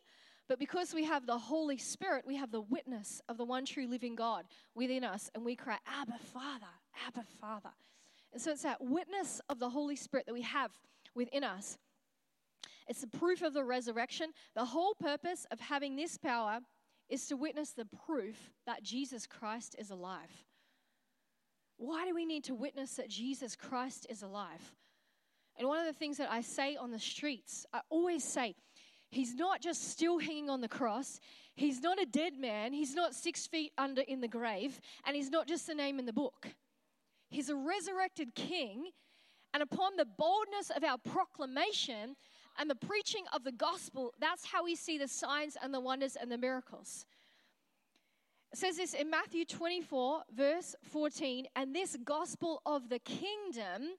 but 0.47 0.57
because 0.57 0.95
we 0.95 1.05
have 1.05 1.27
the 1.27 1.37
Holy 1.37 1.77
Spirit, 1.77 2.25
we 2.25 2.35
have 2.35 2.51
the 2.51 2.61
witness 2.61 3.21
of 3.29 3.37
the 3.37 3.45
one 3.45 3.65
true 3.65 3.87
living 3.87 4.15
God 4.15 4.45
within 4.73 5.03
us, 5.03 5.29
and 5.35 5.45
we 5.45 5.55
cry, 5.55 5.77
Abba, 5.85 6.17
Father, 6.33 6.65
Abba, 7.07 7.23
Father. 7.39 7.69
And 8.33 8.41
so 8.41 8.51
it's 8.51 8.63
that 8.63 8.81
witness 8.81 9.39
of 9.47 9.59
the 9.59 9.69
Holy 9.69 9.95
Spirit 9.95 10.25
that 10.25 10.33
we 10.33 10.41
have 10.41 10.71
within 11.13 11.43
us. 11.43 11.77
It's 12.87 13.01
the 13.01 13.07
proof 13.07 13.43
of 13.43 13.53
the 13.53 13.63
resurrection. 13.63 14.31
The 14.55 14.65
whole 14.65 14.95
purpose 14.95 15.45
of 15.51 15.59
having 15.59 15.95
this 15.95 16.17
power 16.17 16.59
is 17.09 17.27
to 17.27 17.37
witness 17.37 17.71
the 17.71 17.85
proof 17.85 18.51
that 18.65 18.81
Jesus 18.81 19.27
Christ 19.27 19.75
is 19.77 19.91
alive. 19.91 20.45
Why 21.77 22.05
do 22.05 22.15
we 22.15 22.25
need 22.25 22.43
to 22.45 22.55
witness 22.55 22.95
that 22.95 23.09
Jesus 23.09 23.55
Christ 23.55 24.07
is 24.09 24.23
alive? 24.23 24.73
And 25.59 25.67
one 25.67 25.79
of 25.79 25.85
the 25.85 25.93
things 25.93 26.17
that 26.17 26.31
I 26.31 26.41
say 26.41 26.77
on 26.77 26.89
the 26.89 26.99
streets, 26.99 27.65
I 27.73 27.81
always 27.89 28.23
say, 28.23 28.55
He's 29.11 29.33
not 29.33 29.61
just 29.61 29.89
still 29.89 30.19
hanging 30.19 30.49
on 30.49 30.61
the 30.61 30.67
cross. 30.67 31.19
He's 31.55 31.81
not 31.81 31.99
a 31.99 32.05
dead 32.05 32.37
man. 32.37 32.73
He's 32.73 32.93
not 32.93 33.15
six 33.15 33.47
feet 33.47 33.73
under 33.77 34.01
in 34.01 34.21
the 34.21 34.27
grave. 34.27 34.79
And 35.05 35.15
he's 35.15 35.31
not 35.31 35.47
just 35.47 35.67
a 35.67 35.73
name 35.73 35.99
in 35.99 36.05
the 36.05 36.13
book. 36.13 36.47
He's 37.29 37.49
a 37.49 37.55
resurrected 37.55 38.35
king. 38.35 38.91
And 39.53 39.63
upon 39.63 39.95
the 39.97 40.05
boldness 40.05 40.69
of 40.75 40.83
our 40.83 40.97
proclamation 40.99 42.15
and 42.59 42.69
the 42.69 42.75
preaching 42.75 43.25
of 43.33 43.43
the 43.43 43.51
gospel, 43.51 44.13
that's 44.19 44.45
how 44.45 44.63
we 44.63 44.75
see 44.75 44.97
the 44.99 45.07
signs 45.07 45.57
and 45.61 45.73
the 45.73 45.79
wonders 45.79 46.15
and 46.15 46.31
the 46.31 46.37
miracles. 46.37 47.05
Says 48.53 48.77
this 48.77 48.95
in 48.95 49.11
Matthew 49.11 49.45
24, 49.45 50.23
verse 50.35 50.75
14, 50.83 51.45
and 51.55 51.75
this 51.75 51.95
gospel 52.03 52.61
of 52.65 52.89
the 52.89 52.97
kingdom 52.99 53.89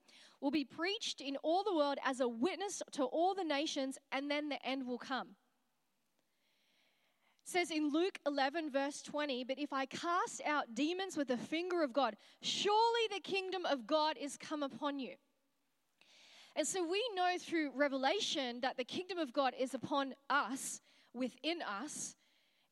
will 0.41 0.51
be 0.51 0.65
preached 0.65 1.21
in 1.21 1.37
all 1.37 1.63
the 1.63 1.73
world 1.73 1.97
as 2.05 2.19
a 2.19 2.27
witness 2.27 2.81
to 2.91 3.03
all 3.05 3.33
the 3.33 3.45
nations, 3.45 3.97
and 4.11 4.29
then 4.29 4.49
the 4.49 4.63
end 4.65 4.85
will 4.85 4.97
come. 4.97 5.29
It 7.45 7.49
says 7.49 7.71
in 7.71 7.91
Luke 7.91 8.19
11, 8.27 8.71
verse 8.71 9.01
20, 9.01 9.45
but 9.45 9.57
if 9.57 9.71
I 9.71 9.85
cast 9.85 10.41
out 10.45 10.75
demons 10.75 11.15
with 11.15 11.29
the 11.29 11.37
finger 11.37 11.81
of 11.81 11.93
God, 11.93 12.17
surely 12.41 13.07
the 13.09 13.21
kingdom 13.21 13.65
of 13.65 13.87
God 13.87 14.17
is 14.19 14.37
come 14.37 14.63
upon 14.63 14.99
you. 14.99 15.15
And 16.57 16.67
so 16.67 16.85
we 16.85 17.01
know 17.15 17.35
through 17.39 17.71
Revelation 17.73 18.59
that 18.61 18.75
the 18.75 18.83
kingdom 18.83 19.17
of 19.17 19.31
God 19.31 19.53
is 19.57 19.73
upon 19.73 20.13
us, 20.29 20.81
within 21.13 21.61
us. 21.61 22.15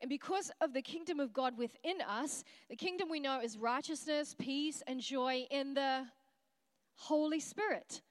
And 0.01 0.09
because 0.09 0.51
of 0.61 0.73
the 0.73 0.81
kingdom 0.81 1.19
of 1.19 1.33
God 1.33 1.57
within 1.57 2.01
us, 2.01 2.43
the 2.69 2.75
kingdom 2.75 3.09
we 3.09 3.19
know 3.19 3.41
is 3.41 3.57
righteousness, 3.57 4.35
peace, 4.37 4.81
and 4.87 5.01
joy 5.01 5.45
in 5.51 5.73
the 5.73 6.05
Holy 6.95 7.39
Spirit. 7.39 8.01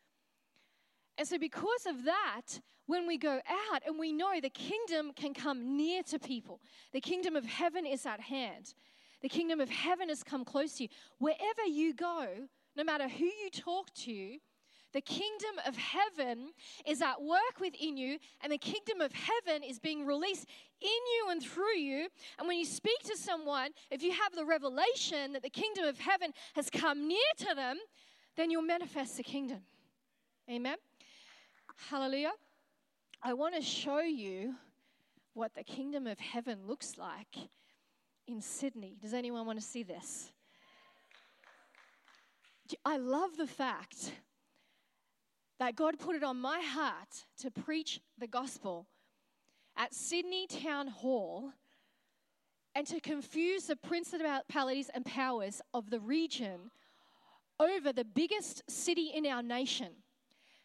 And 1.16 1.26
so, 1.26 1.38
because 1.38 1.86
of 1.86 2.04
that, 2.04 2.60
when 2.86 3.06
we 3.06 3.18
go 3.18 3.40
out 3.72 3.82
and 3.86 3.98
we 3.98 4.12
know 4.12 4.40
the 4.40 4.50
kingdom 4.50 5.12
can 5.14 5.34
come 5.34 5.76
near 5.76 6.02
to 6.04 6.18
people, 6.18 6.60
the 6.92 7.00
kingdom 7.00 7.36
of 7.36 7.44
heaven 7.44 7.84
is 7.84 8.06
at 8.06 8.20
hand. 8.20 8.74
The 9.20 9.28
kingdom 9.28 9.60
of 9.60 9.68
heaven 9.68 10.10
has 10.10 10.22
come 10.22 10.44
close 10.44 10.74
to 10.74 10.84
you. 10.84 10.88
Wherever 11.18 11.64
you 11.66 11.92
go, 11.92 12.28
no 12.76 12.84
matter 12.84 13.08
who 13.08 13.24
you 13.24 13.50
talk 13.52 13.92
to, 13.94 14.38
the 14.98 15.02
kingdom 15.02 15.60
of 15.64 15.76
heaven 15.76 16.50
is 16.84 17.00
at 17.02 17.22
work 17.22 17.60
within 17.60 17.96
you, 17.96 18.18
and 18.40 18.52
the 18.52 18.58
kingdom 18.58 19.00
of 19.00 19.12
heaven 19.12 19.62
is 19.62 19.78
being 19.78 20.04
released 20.04 20.44
in 20.80 20.88
you 20.88 21.30
and 21.30 21.40
through 21.40 21.76
you. 21.76 22.08
And 22.36 22.48
when 22.48 22.58
you 22.58 22.64
speak 22.64 22.98
to 23.04 23.16
someone, 23.16 23.70
if 23.92 24.02
you 24.02 24.10
have 24.10 24.34
the 24.34 24.44
revelation 24.44 25.34
that 25.34 25.42
the 25.42 25.50
kingdom 25.50 25.84
of 25.84 26.00
heaven 26.00 26.32
has 26.56 26.68
come 26.68 27.06
near 27.06 27.30
to 27.46 27.54
them, 27.54 27.76
then 28.36 28.50
you'll 28.50 28.62
manifest 28.62 29.16
the 29.16 29.22
kingdom. 29.22 29.60
Amen. 30.50 30.78
Hallelujah. 31.88 32.32
I 33.22 33.34
want 33.34 33.54
to 33.54 33.62
show 33.62 34.00
you 34.00 34.56
what 35.34 35.54
the 35.54 35.62
kingdom 35.62 36.08
of 36.08 36.18
heaven 36.18 36.58
looks 36.66 36.98
like 36.98 37.36
in 38.26 38.40
Sydney. 38.40 38.96
Does 39.00 39.14
anyone 39.14 39.46
want 39.46 39.60
to 39.60 39.64
see 39.64 39.84
this? 39.84 40.32
I 42.84 42.96
love 42.96 43.36
the 43.36 43.46
fact 43.46 44.10
that 45.58 45.76
God 45.76 45.98
put 45.98 46.16
it 46.16 46.22
on 46.22 46.40
my 46.40 46.60
heart 46.60 47.26
to 47.38 47.50
preach 47.50 48.00
the 48.18 48.26
gospel 48.26 48.86
at 49.76 49.94
Sydney 49.94 50.46
Town 50.46 50.88
Hall 50.88 51.52
and 52.74 52.86
to 52.86 53.00
confuse 53.00 53.64
the 53.64 53.76
principalities 53.76 54.90
and 54.94 55.04
powers 55.04 55.60
of 55.74 55.90
the 55.90 56.00
region 56.00 56.70
over 57.58 57.92
the 57.92 58.04
biggest 58.04 58.62
city 58.70 59.10
in 59.14 59.26
our 59.26 59.42
nation. 59.42 59.88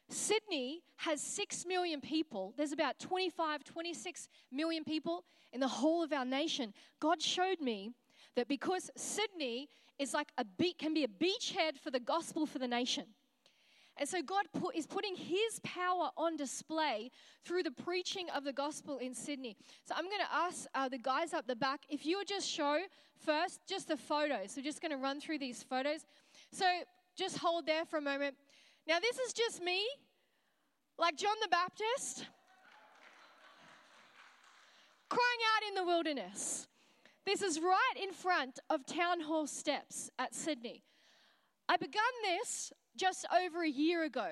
Sydney 0.09 0.83
has 0.97 1.21
6 1.21 1.65
million 1.65 2.01
people. 2.01 2.53
There's 2.55 2.71
about 2.71 2.99
25, 2.99 3.63
26 3.63 4.29
million 4.51 4.83
people 4.83 5.23
in 5.51 5.59
the 5.59 5.67
whole 5.67 6.03
of 6.03 6.13
our 6.13 6.25
nation. 6.25 6.73
God 6.99 7.21
showed 7.21 7.59
me 7.59 7.91
that 8.35 8.47
because 8.47 8.91
Sydney 8.95 9.69
is 9.97 10.13
like 10.13 10.31
a 10.37 10.45
can 10.77 10.93
be 10.93 11.03
a 11.03 11.07
beachhead 11.07 11.77
for 11.81 11.91
the 11.91 11.99
gospel 11.99 12.45
for 12.45 12.59
the 12.59 12.67
nation. 12.67 13.05
And 13.97 14.09
so 14.09 14.21
God 14.21 14.45
put, 14.59 14.75
is 14.75 14.87
putting 14.87 15.15
His 15.15 15.59
power 15.63 16.09
on 16.17 16.35
display 16.35 17.11
through 17.45 17.63
the 17.63 17.71
preaching 17.71 18.27
of 18.31 18.43
the 18.43 18.53
gospel 18.53 18.97
in 18.97 19.13
Sydney. 19.13 19.55
So 19.87 19.93
I'm 19.95 20.05
going 20.05 20.19
to 20.19 20.35
ask 20.35 20.65
uh, 20.73 20.89
the 20.89 20.97
guys 20.97 21.33
up 21.33 21.45
the 21.45 21.55
back 21.55 21.81
if 21.89 22.05
you 22.05 22.17
would 22.17 22.27
just 22.27 22.49
show 22.49 22.79
first 23.23 23.59
just 23.67 23.87
the 23.87 23.97
photos. 23.97 24.53
We're 24.57 24.63
just 24.63 24.81
going 24.81 24.91
to 24.91 24.97
run 24.97 25.21
through 25.21 25.39
these 25.39 25.61
photos. 25.61 26.05
So 26.51 26.65
just 27.15 27.37
hold 27.37 27.65
there 27.67 27.85
for 27.85 27.97
a 27.97 28.01
moment. 28.01 28.35
Now, 28.87 28.99
this 28.99 29.19
is 29.19 29.31
just 29.31 29.63
me, 29.63 29.85
like 30.97 31.15
John 31.15 31.35
the 31.41 31.47
Baptist, 31.47 32.25
crying 35.07 35.41
out 35.55 35.69
in 35.69 35.75
the 35.75 35.85
wilderness. 35.85 36.67
This 37.25 37.41
is 37.41 37.59
right 37.59 37.93
in 38.01 38.11
front 38.11 38.59
of 38.69 38.85
Town 38.85 39.21
Hall 39.21 39.47
steps 39.47 40.09
at 40.19 40.35
Sydney. 40.35 40.83
I 41.69 41.77
began 41.77 42.03
this 42.23 42.73
just 42.95 43.25
over 43.43 43.63
a 43.63 43.69
year 43.69 44.03
ago. 44.03 44.27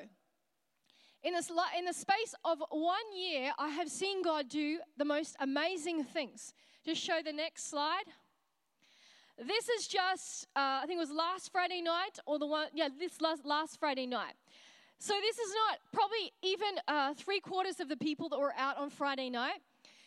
In, 1.23 1.33
this, 1.33 1.51
in 1.77 1.85
the 1.85 1.93
space 1.93 2.33
of 2.43 2.63
one 2.69 2.97
year, 3.15 3.51
I 3.59 3.69
have 3.69 3.89
seen 3.89 4.23
God 4.23 4.49
do 4.49 4.79
the 4.97 5.05
most 5.05 5.35
amazing 5.39 6.03
things. 6.03 6.53
Just 6.83 7.01
show 7.01 7.19
the 7.23 7.33
next 7.33 7.69
slide. 7.69 8.05
This 9.37 9.69
is 9.69 9.87
just, 9.87 10.47
uh, 10.55 10.81
I 10.81 10.85
think 10.87 10.97
it 10.97 10.99
was 10.99 11.11
last 11.11 11.51
Friday 11.51 11.81
night, 11.81 12.19
or 12.25 12.39
the 12.39 12.47
one, 12.47 12.67
yeah, 12.73 12.89
this 12.99 13.21
last, 13.21 13.45
last 13.45 13.79
Friday 13.79 14.07
night. 14.07 14.33
So 14.99 15.13
this 15.19 15.37
is 15.37 15.53
not 15.67 15.79
probably 15.91 16.31
even 16.43 16.79
uh, 16.87 17.13
three 17.15 17.39
quarters 17.39 17.79
of 17.79 17.89
the 17.89 17.97
people 17.97 18.29
that 18.29 18.39
were 18.39 18.53
out 18.55 18.77
on 18.77 18.89
Friday 18.89 19.29
night 19.29 19.61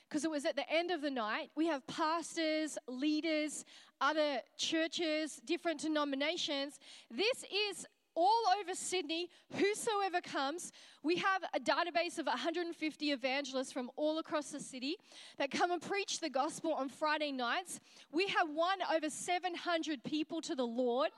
because 0.08 0.24
it 0.24 0.30
was 0.30 0.44
at 0.44 0.54
the 0.54 0.70
end 0.70 0.92
of 0.92 1.00
the 1.00 1.10
night. 1.10 1.50
We 1.56 1.66
have 1.66 1.84
pastors, 1.88 2.78
leaders, 2.86 3.64
other 4.00 4.40
churches, 4.56 5.40
different 5.44 5.80
denominations. 5.80 6.78
This 7.10 7.44
is 7.70 7.86
all 8.14 8.44
over 8.60 8.74
Sydney, 8.74 9.28
whosoever 9.52 10.20
comes, 10.20 10.72
we 11.02 11.16
have 11.16 11.42
a 11.54 11.60
database 11.60 12.18
of 12.18 12.26
150 12.26 13.10
evangelists 13.10 13.72
from 13.72 13.90
all 13.96 14.18
across 14.18 14.50
the 14.50 14.60
city 14.60 14.96
that 15.38 15.50
come 15.50 15.70
and 15.70 15.82
preach 15.82 16.20
the 16.20 16.30
gospel 16.30 16.72
on 16.74 16.88
Friday 16.88 17.32
nights. 17.32 17.80
We 18.12 18.28
have 18.28 18.48
won 18.48 18.78
over 18.94 19.10
700 19.10 20.04
people 20.04 20.40
to 20.42 20.54
the 20.54 20.66
Lord. 20.66 21.10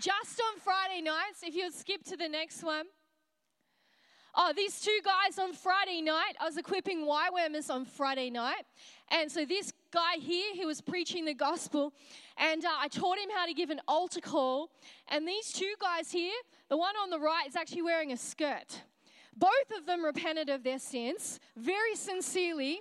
Just 0.00 0.40
on 0.40 0.60
Friday 0.60 1.02
nights, 1.02 1.42
if 1.42 1.54
you'll 1.54 1.72
skip 1.72 2.04
to 2.04 2.16
the 2.16 2.28
next 2.28 2.62
one. 2.62 2.86
Oh, 4.40 4.52
these 4.54 4.80
two 4.80 5.00
guys 5.04 5.36
on 5.36 5.52
Friday 5.52 6.00
night, 6.00 6.34
I 6.40 6.44
was 6.44 6.56
equipping 6.56 7.04
YWAMers 7.04 7.70
on 7.70 7.84
Friday 7.84 8.30
night. 8.30 8.62
And 9.10 9.28
so 9.32 9.44
this 9.44 9.72
guy 9.90 10.14
here, 10.20 10.54
he 10.54 10.64
was 10.64 10.80
preaching 10.80 11.24
the 11.24 11.34
gospel, 11.34 11.92
and 12.36 12.64
uh, 12.64 12.68
I 12.78 12.86
taught 12.86 13.18
him 13.18 13.30
how 13.34 13.46
to 13.46 13.52
give 13.52 13.70
an 13.70 13.80
altar 13.88 14.20
call. 14.20 14.70
And 15.08 15.26
these 15.26 15.50
two 15.50 15.74
guys 15.80 16.12
here, 16.12 16.36
the 16.68 16.76
one 16.76 16.94
on 17.02 17.10
the 17.10 17.18
right 17.18 17.48
is 17.48 17.56
actually 17.56 17.82
wearing 17.82 18.12
a 18.12 18.16
skirt. 18.16 18.82
Both 19.36 19.76
of 19.76 19.86
them 19.86 20.04
repented 20.04 20.48
of 20.50 20.62
their 20.62 20.78
sins 20.78 21.40
very 21.56 21.96
sincerely. 21.96 22.78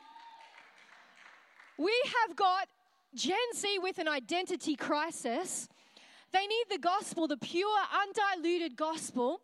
We 1.79 1.99
have 2.21 2.35
got 2.35 2.67
Gen 3.15 3.35
Z 3.55 3.79
with 3.79 3.97
an 3.97 4.07
identity 4.07 4.75
crisis. 4.75 5.67
They 6.31 6.45
need 6.45 6.65
the 6.69 6.77
gospel, 6.77 7.27
the 7.27 7.37
pure, 7.37 7.79
undiluted 7.99 8.75
gospel. 8.75 9.41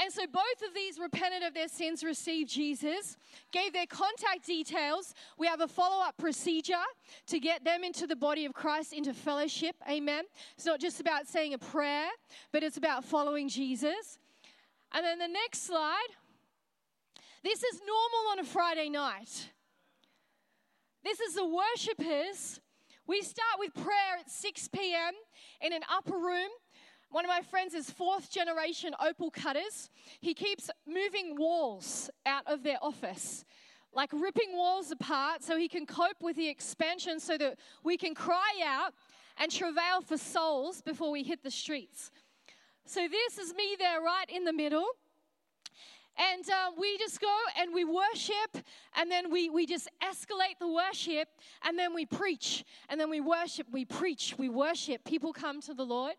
And 0.00 0.12
so 0.12 0.22
both 0.26 0.66
of 0.66 0.74
these 0.74 0.98
repented 0.98 1.42
of 1.42 1.54
their 1.54 1.68
sins, 1.68 2.02
received 2.02 2.50
Jesus, 2.50 3.16
gave 3.52 3.72
their 3.72 3.86
contact 3.86 4.46
details. 4.46 5.14
We 5.38 5.46
have 5.46 5.60
a 5.60 5.68
follow 5.68 6.02
up 6.02 6.16
procedure 6.16 6.74
to 7.26 7.38
get 7.38 7.64
them 7.64 7.84
into 7.84 8.06
the 8.06 8.16
body 8.16 8.46
of 8.46 8.54
Christ, 8.54 8.92
into 8.92 9.12
fellowship. 9.12 9.76
Amen. 9.88 10.24
It's 10.56 10.64
not 10.64 10.80
just 10.80 11.00
about 11.00 11.26
saying 11.26 11.52
a 11.54 11.58
prayer, 11.58 12.08
but 12.52 12.62
it's 12.62 12.78
about 12.78 13.04
following 13.04 13.48
Jesus. 13.48 14.18
And 14.92 15.04
then 15.04 15.18
the 15.18 15.28
next 15.28 15.66
slide 15.66 16.08
this 17.42 17.64
is 17.64 17.80
normal 17.80 18.30
on 18.30 18.38
a 18.38 18.44
Friday 18.44 18.88
night. 18.88 19.50
This 21.02 21.18
is 21.18 21.34
the 21.34 21.44
worshipers. 21.44 22.60
We 23.04 23.20
start 23.22 23.58
with 23.58 23.74
prayer 23.74 24.18
at 24.20 24.30
6 24.30 24.68
p.m. 24.68 25.14
in 25.60 25.72
an 25.72 25.82
upper 25.92 26.16
room 26.16 26.50
one 27.12 27.26
of 27.26 27.28
my 27.28 27.42
friends 27.42 27.74
is 27.74 27.90
fourth 27.90 28.30
generation 28.30 28.94
opal 28.98 29.30
cutters. 29.30 29.90
He 30.20 30.32
keeps 30.32 30.70
moving 30.86 31.36
walls 31.36 32.08
out 32.24 32.44
of 32.46 32.62
their 32.62 32.78
office, 32.80 33.44
like 33.92 34.10
ripping 34.14 34.56
walls 34.56 34.90
apart 34.90 35.42
so 35.42 35.58
he 35.58 35.68
can 35.68 35.84
cope 35.84 36.22
with 36.22 36.36
the 36.36 36.48
expansion 36.48 37.20
so 37.20 37.36
that 37.36 37.58
we 37.84 37.98
can 37.98 38.14
cry 38.14 38.52
out 38.64 38.94
and 39.38 39.52
travail 39.52 40.00
for 40.00 40.16
souls 40.16 40.80
before 40.80 41.10
we 41.10 41.22
hit 41.22 41.42
the 41.42 41.50
streets. 41.50 42.10
So, 42.84 43.06
this 43.06 43.38
is 43.38 43.54
me 43.54 43.76
there 43.78 44.00
right 44.00 44.28
in 44.28 44.44
the 44.44 44.52
middle. 44.52 44.86
And 46.18 46.48
uh, 46.48 46.72
we 46.78 46.98
just 46.98 47.20
go 47.20 47.34
and 47.58 47.72
we 47.72 47.84
worship, 47.84 48.64
and 48.96 49.10
then 49.10 49.30
we, 49.30 49.48
we 49.48 49.64
just 49.64 49.88
escalate 50.02 50.58
the 50.60 50.68
worship, 50.68 51.28
and 51.64 51.78
then 51.78 51.94
we 51.94 52.04
preach, 52.04 52.64
and 52.90 53.00
then 53.00 53.08
we 53.08 53.20
worship, 53.20 53.66
we 53.72 53.86
preach, 53.86 54.34
we 54.38 54.50
worship. 54.50 55.04
People 55.04 55.32
come 55.32 55.62
to 55.62 55.74
the 55.74 55.84
Lord. 55.84 56.14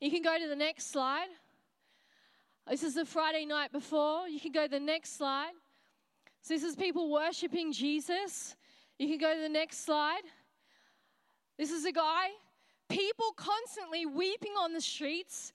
You 0.00 0.10
can 0.10 0.22
go 0.22 0.38
to 0.38 0.48
the 0.48 0.56
next 0.56 0.90
slide. 0.90 1.28
This 2.68 2.82
is 2.82 2.94
the 2.94 3.06
Friday 3.06 3.46
night 3.46 3.72
before. 3.72 4.28
You 4.28 4.38
can 4.38 4.52
go 4.52 4.64
to 4.64 4.70
the 4.70 4.80
next 4.80 5.16
slide. 5.16 5.52
So, 6.42 6.54
this 6.54 6.62
is 6.62 6.76
people 6.76 7.10
worshiping 7.10 7.72
Jesus. 7.72 8.54
You 8.98 9.08
can 9.08 9.18
go 9.18 9.34
to 9.34 9.40
the 9.40 9.48
next 9.48 9.84
slide. 9.84 10.22
This 11.56 11.70
is 11.72 11.86
a 11.86 11.92
guy, 11.92 12.28
people 12.88 13.32
constantly 13.36 14.06
weeping 14.06 14.52
on 14.52 14.72
the 14.72 14.80
streets 14.80 15.52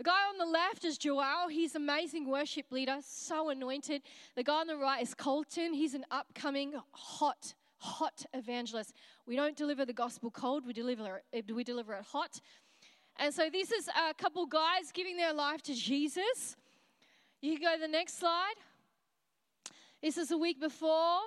the 0.00 0.04
guy 0.04 0.30
on 0.30 0.38
the 0.38 0.46
left 0.46 0.86
is 0.86 0.96
Joel. 0.96 1.48
He's 1.50 1.74
amazing 1.74 2.26
worship 2.26 2.72
leader, 2.72 2.96
so 3.04 3.50
anointed. 3.50 4.00
The 4.34 4.42
guy 4.42 4.60
on 4.60 4.66
the 4.66 4.78
right 4.78 5.02
is 5.02 5.12
Colton. 5.12 5.74
He's 5.74 5.92
an 5.92 6.06
upcoming 6.10 6.72
hot, 6.92 7.52
hot 7.76 8.24
evangelist. 8.32 8.94
We 9.26 9.36
don't 9.36 9.58
deliver 9.58 9.84
the 9.84 9.92
gospel 9.92 10.30
cold, 10.30 10.66
we 10.66 10.72
deliver 10.72 11.16
it, 11.16 11.24
eh, 11.50 11.54
we 11.54 11.64
deliver 11.64 11.92
it 11.92 12.04
hot. 12.04 12.40
And 13.18 13.34
so 13.34 13.50
this 13.52 13.70
is 13.70 13.88
a 13.88 14.14
couple 14.14 14.46
guys 14.46 14.90
giving 14.90 15.18
their 15.18 15.34
life 15.34 15.60
to 15.64 15.74
Jesus. 15.74 16.56
You 17.42 17.58
can 17.58 17.62
go 17.62 17.74
to 17.74 17.80
the 17.82 17.86
next 17.86 18.18
slide. 18.18 18.54
This 20.02 20.16
is 20.16 20.30
a 20.30 20.38
week 20.38 20.62
before 20.62 21.18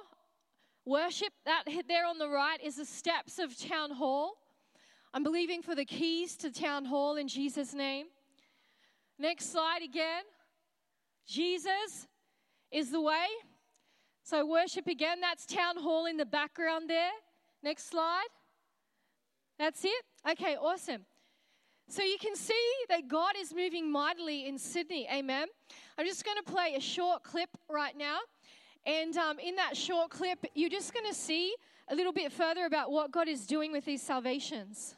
worship. 0.83 1.29
That 1.45 1.65
there 1.87 2.07
on 2.07 2.17
the 2.17 2.27
right 2.27 2.59
is 2.59 2.77
the 2.77 2.85
steps 2.85 3.37
of 3.37 3.55
town 3.55 3.91
hall. 3.91 4.33
I'm 5.13 5.21
believing 5.21 5.61
for 5.61 5.75
the 5.75 5.85
keys 5.85 6.35
to 6.37 6.51
town 6.51 6.85
hall 6.85 7.17
in 7.17 7.27
Jesus' 7.27 7.75
name. 7.75 8.07
Next 9.19 9.51
slide 9.51 9.81
again. 9.83 10.23
Jesus 11.27 12.07
is 12.71 12.91
the 12.91 13.01
way. 13.01 13.25
So, 14.23 14.45
worship 14.45 14.87
again. 14.87 15.21
That's 15.21 15.45
town 15.45 15.77
hall 15.77 16.05
in 16.05 16.17
the 16.17 16.25
background 16.25 16.89
there. 16.89 17.11
Next 17.61 17.89
slide. 17.89 18.27
That's 19.59 19.83
it. 19.85 20.03
Okay, 20.29 20.55
awesome. 20.55 21.05
So, 21.89 22.01
you 22.01 22.17
can 22.19 22.35
see 22.35 22.71
that 22.89 23.07
God 23.07 23.33
is 23.37 23.53
moving 23.53 23.91
mightily 23.91 24.47
in 24.47 24.57
Sydney. 24.57 25.07
Amen. 25.13 25.47
I'm 25.97 26.05
just 26.05 26.25
going 26.25 26.37
to 26.37 26.51
play 26.51 26.75
a 26.75 26.81
short 26.81 27.23
clip 27.23 27.49
right 27.69 27.97
now. 27.97 28.19
And 28.85 29.15
um, 29.17 29.39
in 29.39 29.55
that 29.55 29.77
short 29.77 30.09
clip, 30.09 30.45
you're 30.55 30.69
just 30.69 30.93
going 30.93 31.05
to 31.05 31.13
see 31.13 31.53
a 31.89 31.95
little 31.95 32.13
bit 32.13 32.31
further 32.31 32.65
about 32.65 32.91
what 32.91 33.11
God 33.11 33.27
is 33.27 33.45
doing 33.45 33.71
with 33.71 33.85
these 33.85 34.01
salvations. 34.01 34.95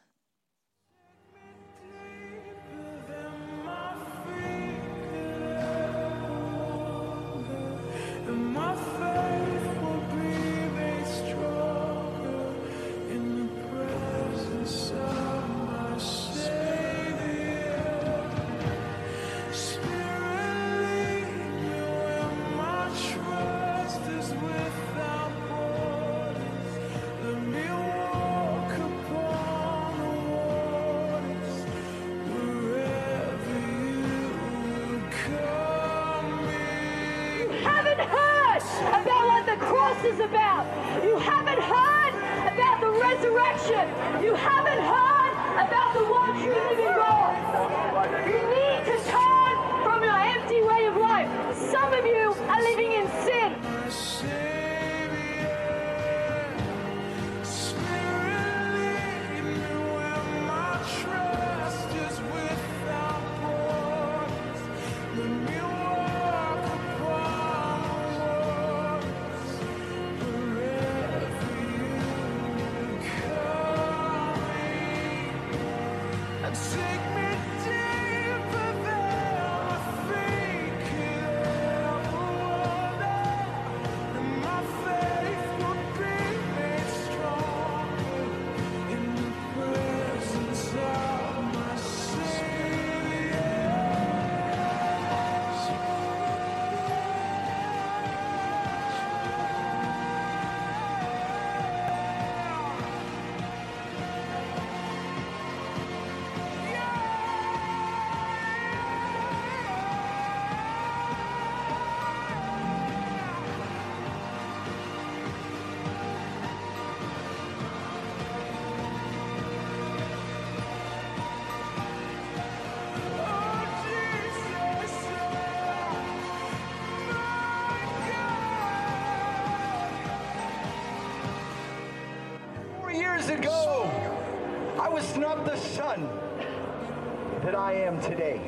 Am 137.76 138.02
today. 138.02 138.42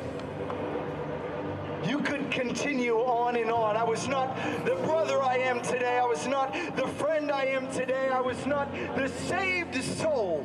You 1.86 2.00
could 2.00 2.30
continue 2.30 2.96
on 2.96 3.36
and 3.36 3.50
on. 3.50 3.76
I 3.76 3.84
was 3.84 4.08
not 4.08 4.36
the 4.64 4.74
brother 4.86 5.22
I 5.22 5.38
am 5.38 5.62
today. 5.62 5.98
I 5.98 6.04
was 6.04 6.26
not 6.26 6.52
the 6.76 6.86
friend 6.86 7.30
I 7.30 7.44
am 7.44 7.70
today. 7.70 8.08
I 8.08 8.20
was 8.20 8.46
not 8.46 8.72
the 8.96 9.08
saved 9.08 9.82
soul 9.82 10.44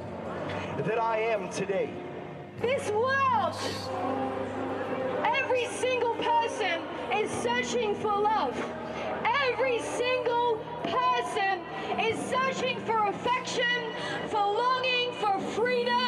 that 0.78 1.00
I 1.00 1.18
am 1.20 1.50
today. 1.50 1.90
This 2.62 2.90
world, 2.92 3.56
every 5.26 5.66
single 5.68 6.16
person 6.16 6.82
is 7.14 7.32
searching 7.32 7.96
for 7.96 8.16
love. 8.20 8.56
Every 9.44 9.80
single 9.80 10.64
person 10.84 11.62
is 12.00 12.18
searching 12.26 12.80
for 12.82 13.08
affection, 13.08 13.92
for 14.28 14.38
longing, 14.38 15.12
for 15.14 15.40
freedom, 15.40 16.03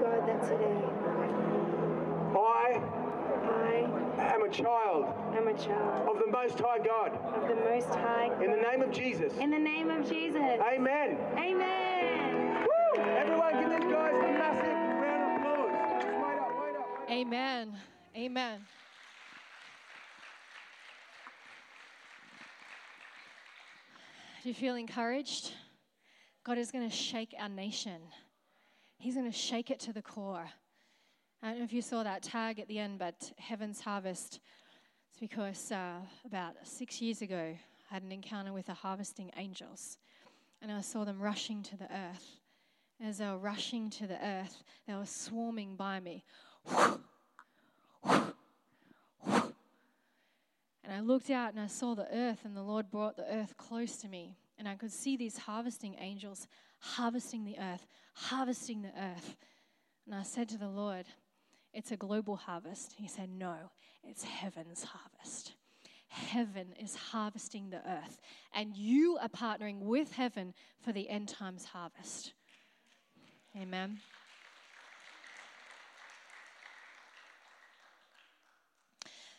God, 0.00 0.26
that 0.26 0.42
today 0.42 0.82
I 2.34 2.80
I 4.18 4.34
am 4.34 4.42
a 4.42 4.48
child 4.48 5.12
I 5.32 5.36
am 5.36 5.48
a 5.48 5.54
child 5.54 6.08
of 6.08 6.18
the 6.18 6.26
Most 6.30 6.58
High 6.58 6.78
God. 6.78 7.16
of 7.34 7.48
the 7.48 7.56
Most 7.56 7.88
High. 7.88 8.30
In 8.42 8.50
the 8.50 8.56
name 8.56 8.80
of 8.82 8.90
Jesus. 8.92 9.32
In 9.38 9.50
the 9.50 9.58
name 9.58 9.90
of 9.90 10.08
Jesus. 10.08 10.40
Amen. 10.40 11.18
Amen. 11.36 12.64
Woo! 12.64 13.00
Everyone 13.02 13.52
give 13.60 13.70
these 13.70 13.92
guys 13.92 14.14
a 14.14 14.32
massive 14.38 14.64
round 15.02 15.22
of 15.22 15.40
applause. 15.40 16.02
Just 16.02 16.06
wait 16.06 16.38
up, 16.38 16.52
wait 16.62 16.76
up. 16.76 17.10
Amen. 17.10 17.76
Amen. 18.16 18.60
Do 24.42 24.48
you 24.48 24.54
feel 24.54 24.76
encouraged? 24.76 25.52
God 26.44 26.56
is 26.56 26.70
going 26.70 26.88
to 26.88 26.94
shake 26.94 27.34
our 27.38 27.50
nation. 27.50 28.00
He's 29.00 29.14
going 29.14 29.32
to 29.32 29.36
shake 29.36 29.70
it 29.70 29.80
to 29.80 29.94
the 29.94 30.02
core. 30.02 30.50
I 31.42 31.48
don't 31.48 31.60
know 31.60 31.64
if 31.64 31.72
you 31.72 31.80
saw 31.80 32.02
that 32.02 32.22
tag 32.22 32.58
at 32.58 32.68
the 32.68 32.78
end, 32.78 32.98
but 32.98 33.32
Heaven's 33.38 33.80
Harvest. 33.80 34.40
It's 35.08 35.18
because 35.18 35.72
uh, 35.72 36.00
about 36.26 36.56
six 36.64 37.00
years 37.00 37.22
ago, 37.22 37.56
I 37.90 37.94
had 37.94 38.02
an 38.02 38.12
encounter 38.12 38.52
with 38.52 38.66
the 38.66 38.74
harvesting 38.74 39.30
angels, 39.38 39.96
and 40.60 40.70
I 40.70 40.82
saw 40.82 41.04
them 41.06 41.18
rushing 41.18 41.62
to 41.62 41.78
the 41.78 41.90
earth. 41.90 42.40
As 43.02 43.16
they 43.16 43.26
were 43.26 43.38
rushing 43.38 43.88
to 43.88 44.06
the 44.06 44.22
earth, 44.22 44.62
they 44.86 44.92
were 44.92 45.06
swarming 45.06 45.76
by 45.76 45.98
me. 45.98 46.22
And 50.84 50.92
I 50.92 51.00
looked 51.00 51.30
out 51.30 51.52
and 51.54 51.60
I 51.60 51.68
saw 51.68 51.94
the 51.94 52.14
earth, 52.14 52.40
and 52.44 52.54
the 52.54 52.62
Lord 52.62 52.90
brought 52.90 53.16
the 53.16 53.34
earth 53.34 53.56
close 53.56 53.96
to 53.96 54.08
me. 54.08 54.36
And 54.58 54.68
I 54.68 54.74
could 54.74 54.92
see 54.92 55.16
these 55.16 55.38
harvesting 55.38 55.96
angels 55.98 56.46
harvesting 56.80 57.44
the 57.44 57.58
earth, 57.58 57.86
harvesting 58.14 58.82
the 58.82 58.92
earth. 59.00 59.36
And 60.06 60.14
I 60.14 60.22
said 60.22 60.48
to 60.50 60.58
the 60.58 60.68
Lord, 60.68 61.06
It's 61.72 61.92
a 61.92 61.96
global 61.96 62.36
harvest. 62.36 62.94
He 62.96 63.06
said, 63.06 63.30
No, 63.30 63.54
it's 64.02 64.24
heaven's 64.24 64.82
harvest. 64.84 65.52
Heaven 66.08 66.74
is 66.80 66.96
harvesting 66.96 67.70
the 67.70 67.88
earth, 67.88 68.18
and 68.52 68.76
you 68.76 69.16
are 69.22 69.28
partnering 69.28 69.78
with 69.78 70.12
heaven 70.12 70.54
for 70.80 70.90
the 70.92 71.08
end 71.08 71.28
times 71.28 71.66
harvest. 71.66 72.32
Amen. 73.56 74.00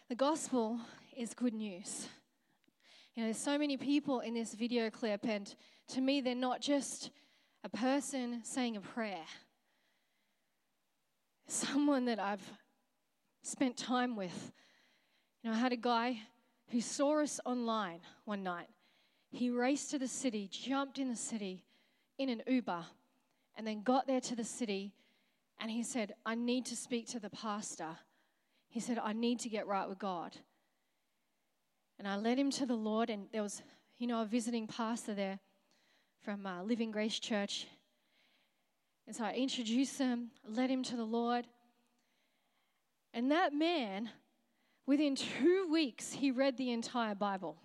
The 0.08 0.16
gospel 0.16 0.80
is 1.18 1.34
good 1.34 1.54
news. 1.54 2.08
You 3.16 3.24
know, 3.24 3.28
there's 3.28 3.38
so 3.38 3.58
many 3.58 3.76
people 3.76 4.22
in 4.22 4.34
this 4.34 4.54
video 4.54 4.90
clip, 4.90 5.26
and 5.26 5.54
to 5.90 6.00
me, 6.00 6.22
they're 6.22 6.36
not 6.36 6.62
just 6.62 7.12
a 7.64 7.70
person 7.70 8.42
saying 8.44 8.76
a 8.76 8.82
prayer. 8.82 9.26
Someone 11.48 12.06
that 12.06 12.20
I've 12.20 12.42
spent 13.44 13.78
time 13.78 14.16
with. 14.16 14.52
You 15.44 15.50
know, 15.50 15.56
I 15.56 15.60
had 15.60 15.74
a 15.74 15.78
guy 15.78 16.20
who 16.70 16.82
saw 16.82 17.22
us 17.22 17.40
online 17.46 18.00
one 18.26 18.44
night. 18.44 18.68
He 19.32 19.50
raced 19.50 19.92
to 19.92 20.00
the 20.00 20.08
city, 20.08 20.50
jumped 20.52 21.00
in 21.00 21.10
the 21.10 21.16
city 21.16 21.64
in 22.18 22.30
an 22.30 22.42
Uber, 22.48 22.86
and 23.56 23.66
then 23.66 23.82
got 23.82 24.08
there 24.08 24.22
to 24.22 24.36
the 24.36 24.44
city, 24.44 24.94
and 25.60 25.70
he 25.72 25.84
said, 25.84 26.14
I 26.26 26.36
need 26.36 26.66
to 26.68 26.76
speak 26.76 27.08
to 27.10 27.20
the 27.20 27.30
pastor. 27.30 27.98
He 28.70 28.80
said, 28.80 29.00
I 29.00 29.14
need 29.14 29.40
to 29.40 29.50
get 29.50 29.68
right 29.68 29.88
with 29.88 30.00
God. 30.00 30.36
And 31.98 32.08
I 32.08 32.16
led 32.16 32.38
him 32.38 32.52
to 32.52 32.66
the 32.66 32.76
Lord, 32.76 33.10
and 33.10 33.28
there 33.32 33.44
was, 33.44 33.62
you 33.98 34.08
know, 34.08 34.22
a 34.22 34.26
visiting 34.26 34.68
pastor 34.68 35.14
there 35.14 35.40
from 36.24 36.46
uh, 36.46 36.62
Living 36.64 36.92
Grace 36.92 37.20
Church. 37.20 37.68
And 39.08 39.16
so 39.16 39.24
I 39.24 39.34
introduced 39.34 39.98
him, 39.98 40.30
led 40.48 40.70
him 40.70 40.84
to 40.84 40.96
the 40.96 41.04
Lord. 41.04 41.48
And 43.14 43.32
that 43.32 43.54
man, 43.54 44.10
within 44.86 45.16
two 45.16 45.68
weeks, 45.72 46.14
he 46.14 46.32
read 46.32 46.58
the 46.58 46.72
entire 46.72 47.16
Bible. 47.16 47.58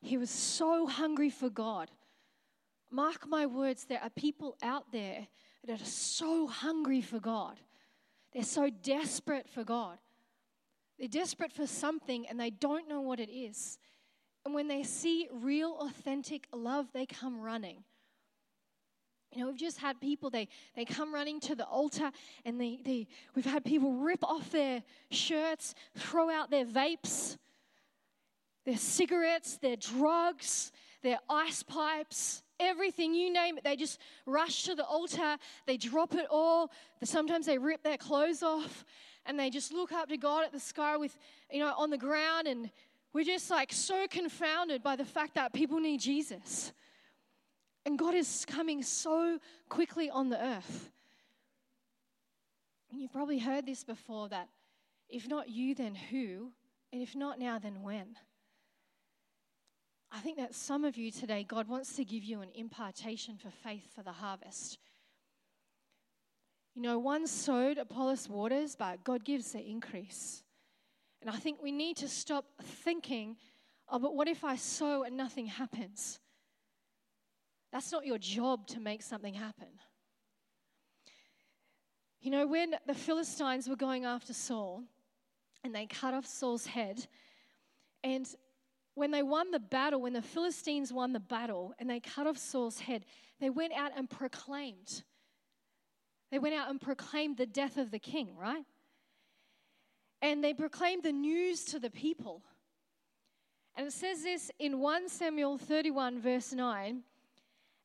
He 0.00 0.16
was 0.16 0.30
so 0.30 0.86
hungry 0.86 1.30
for 1.30 1.50
God. 1.50 1.90
Mark 2.90 3.26
my 3.26 3.44
words, 3.46 3.84
there 3.84 4.00
are 4.02 4.10
people 4.10 4.56
out 4.62 4.92
there 4.92 5.26
that 5.66 5.80
are 5.80 5.84
so 5.84 6.46
hungry 6.46 7.00
for 7.00 7.18
God. 7.18 7.58
They're 8.32 8.44
so 8.44 8.70
desperate 8.70 9.48
for 9.48 9.64
God. 9.64 9.98
They're 10.98 11.08
desperate 11.08 11.52
for 11.52 11.66
something 11.66 12.26
and 12.28 12.38
they 12.38 12.50
don't 12.50 12.88
know 12.88 13.00
what 13.00 13.18
it 13.18 13.30
is. 13.30 13.78
And 14.46 14.54
when 14.54 14.68
they 14.68 14.84
see 14.84 15.26
real, 15.32 15.76
authentic 15.80 16.46
love, 16.52 16.86
they 16.94 17.04
come 17.04 17.40
running. 17.40 17.82
You 19.32 19.40
know, 19.40 19.48
we've 19.48 19.58
just 19.58 19.78
had 19.78 20.00
people, 20.00 20.30
they, 20.30 20.46
they 20.76 20.84
come 20.84 21.12
running 21.12 21.40
to 21.40 21.56
the 21.56 21.64
altar 21.64 22.12
and 22.44 22.60
they, 22.60 22.78
they, 22.84 23.08
we've 23.34 23.44
had 23.44 23.64
people 23.64 23.94
rip 23.94 24.22
off 24.22 24.52
their 24.52 24.84
shirts, 25.10 25.74
throw 25.96 26.30
out 26.30 26.52
their 26.52 26.64
vapes, 26.64 27.38
their 28.64 28.76
cigarettes, 28.76 29.56
their 29.56 29.74
drugs, 29.74 30.70
their 31.02 31.18
ice 31.28 31.64
pipes, 31.64 32.44
everything, 32.60 33.14
you 33.14 33.32
name 33.32 33.58
it. 33.58 33.64
They 33.64 33.74
just 33.74 33.98
rush 34.26 34.62
to 34.66 34.76
the 34.76 34.84
altar, 34.84 35.38
they 35.66 35.76
drop 35.76 36.14
it 36.14 36.28
all. 36.30 36.70
Sometimes 37.02 37.46
they 37.46 37.58
rip 37.58 37.82
their 37.82 37.98
clothes 37.98 38.44
off 38.44 38.84
and 39.26 39.38
they 39.38 39.50
just 39.50 39.72
look 39.72 39.92
up 39.92 40.08
to 40.08 40.16
God 40.16 40.44
at 40.44 40.52
the 40.52 40.60
sky 40.60 40.96
with, 40.96 41.18
you 41.50 41.58
know, 41.58 41.74
on 41.76 41.90
the 41.90 41.98
ground. 41.98 42.46
And 42.46 42.70
we're 43.16 43.24
just 43.24 43.50
like 43.50 43.72
so 43.72 44.06
confounded 44.10 44.82
by 44.82 44.94
the 44.94 45.04
fact 45.06 45.36
that 45.36 45.54
people 45.54 45.80
need 45.80 45.98
Jesus. 45.98 46.70
And 47.86 47.98
God 47.98 48.14
is 48.14 48.44
coming 48.44 48.82
so 48.82 49.38
quickly 49.70 50.10
on 50.10 50.28
the 50.28 50.38
earth. 50.38 50.90
And 52.90 53.00
you've 53.00 53.14
probably 53.14 53.38
heard 53.38 53.64
this 53.64 53.84
before 53.84 54.28
that 54.28 54.50
if 55.08 55.26
not 55.26 55.48
you, 55.48 55.74
then 55.74 55.94
who? 55.94 56.52
And 56.92 57.00
if 57.00 57.16
not 57.16 57.38
now, 57.38 57.58
then 57.58 57.82
when? 57.82 58.16
I 60.12 60.18
think 60.18 60.36
that 60.36 60.54
some 60.54 60.84
of 60.84 60.98
you 60.98 61.10
today, 61.10 61.42
God 61.42 61.68
wants 61.68 61.96
to 61.96 62.04
give 62.04 62.22
you 62.22 62.42
an 62.42 62.50
impartation 62.54 63.38
for 63.38 63.48
faith 63.48 63.94
for 63.94 64.02
the 64.02 64.12
harvest. 64.12 64.76
You 66.74 66.82
know, 66.82 66.98
one 66.98 67.26
sowed, 67.26 67.78
Apollos 67.78 68.28
waters, 68.28 68.76
but 68.78 69.04
God 69.04 69.24
gives 69.24 69.52
the 69.52 69.66
increase. 69.66 70.42
And 71.26 71.34
I 71.34 71.40
think 71.40 71.60
we 71.60 71.72
need 71.72 71.96
to 71.96 72.08
stop 72.08 72.44
thinking, 72.62 73.36
oh, 73.88 73.98
but 73.98 74.14
what 74.14 74.28
if 74.28 74.44
I 74.44 74.54
sow 74.54 75.02
and 75.02 75.16
nothing 75.16 75.46
happens? 75.46 76.20
That's 77.72 77.90
not 77.90 78.06
your 78.06 78.16
job 78.16 78.68
to 78.68 78.78
make 78.78 79.02
something 79.02 79.34
happen. 79.34 79.66
You 82.20 82.30
know, 82.30 82.46
when 82.46 82.76
the 82.86 82.94
Philistines 82.94 83.68
were 83.68 83.74
going 83.74 84.04
after 84.04 84.32
Saul 84.32 84.84
and 85.64 85.74
they 85.74 85.86
cut 85.86 86.14
off 86.14 86.26
Saul's 86.26 86.66
head, 86.66 87.08
and 88.04 88.24
when 88.94 89.10
they 89.10 89.24
won 89.24 89.50
the 89.50 89.58
battle, 89.58 90.00
when 90.02 90.12
the 90.12 90.22
Philistines 90.22 90.92
won 90.92 91.12
the 91.12 91.18
battle 91.18 91.74
and 91.80 91.90
they 91.90 91.98
cut 91.98 92.28
off 92.28 92.38
Saul's 92.38 92.78
head, 92.78 93.04
they 93.40 93.50
went 93.50 93.72
out 93.72 93.90
and 93.96 94.08
proclaimed. 94.08 95.02
They 96.30 96.38
went 96.38 96.54
out 96.54 96.70
and 96.70 96.80
proclaimed 96.80 97.36
the 97.36 97.46
death 97.46 97.78
of 97.78 97.90
the 97.90 97.98
king, 97.98 98.36
right? 98.36 98.64
And 100.26 100.42
they 100.42 100.54
proclaimed 100.54 101.04
the 101.04 101.12
news 101.12 101.64
to 101.66 101.78
the 101.78 101.90
people. 101.90 102.42
And 103.76 103.86
it 103.86 103.92
says 103.92 104.22
this 104.22 104.50
in 104.58 104.80
1 104.80 105.08
Samuel 105.08 105.56
31, 105.56 106.20
verse 106.20 106.52
9 106.52 107.02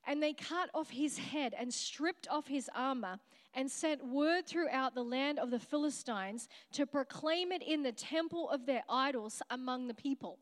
and 0.08 0.22
they 0.22 0.34
cut 0.34 0.70
off 0.74 0.90
his 0.90 1.18
head 1.18 1.54
and 1.58 1.74
stripped 1.74 2.28
off 2.30 2.48
his 2.48 2.70
armor 2.76 3.20
and 3.54 3.70
sent 3.70 4.06
word 4.06 4.48
throughout 4.48 4.96
the 4.96 5.04
land 5.04 5.38
of 5.38 5.52
the 5.52 5.60
Philistines 5.60 6.48
to 6.72 6.88
proclaim 6.88 7.52
it 7.52 7.62
in 7.62 7.84
the 7.84 7.92
temple 7.92 8.50
of 8.50 8.66
their 8.66 8.84
idols 8.90 9.42
among 9.50 9.88
the 9.88 9.94
people. 9.94 10.40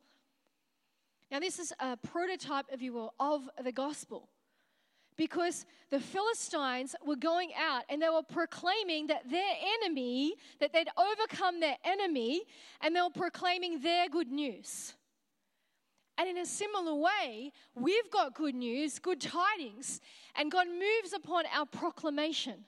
Now, 1.32 1.40
this 1.40 1.60
is 1.60 1.74
a 1.80 1.98
prototype, 1.98 2.68
if 2.72 2.82
you 2.82 2.94
will, 2.94 3.14
of 3.20 3.50
the 3.64 3.72
gospel. 3.72 4.30
Because 5.20 5.66
the 5.90 6.00
Philistines 6.00 6.96
were 7.06 7.18
going 7.18 7.52
out 7.60 7.84
and 7.90 8.02
they 8.02 8.08
were 8.08 8.24
proclaiming 8.24 9.08
that 9.08 9.30
their 9.30 9.54
enemy, 9.76 10.36
that 10.62 10.72
they'd 10.72 10.88
overcome 10.98 11.60
their 11.60 11.76
enemy, 11.84 12.44
and 12.80 12.96
they 12.96 13.02
were 13.02 13.10
proclaiming 13.10 13.82
their 13.82 14.08
good 14.08 14.32
news. 14.32 14.94
And 16.18 16.30
in 16.30 16.38
a 16.38 16.46
similar 16.46 16.96
way, 16.96 17.52
we've 17.76 18.10
got 18.10 18.34
good 18.34 18.56
news, 18.56 18.98
good 18.98 19.20
tidings, 19.20 20.00
and 20.38 20.50
God 20.50 20.68
moves 20.68 21.12
upon 21.14 21.44
our 21.54 21.66
proclamation. 21.66 22.64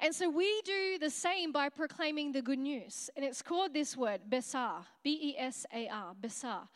And 0.00 0.14
so 0.14 0.30
we 0.30 0.62
do 0.64 0.98
the 0.98 1.10
same 1.10 1.52
by 1.52 1.68
proclaiming 1.68 2.32
the 2.32 2.40
good 2.40 2.58
news. 2.58 3.10
And 3.14 3.26
it's 3.26 3.42
called 3.42 3.74
this 3.74 3.94
word, 3.94 4.22
Besar, 4.30 4.86
B 5.02 5.18
E 5.22 5.36
S 5.38 5.66
A 5.74 5.86
R, 5.88 6.14
Besar. 6.18 6.66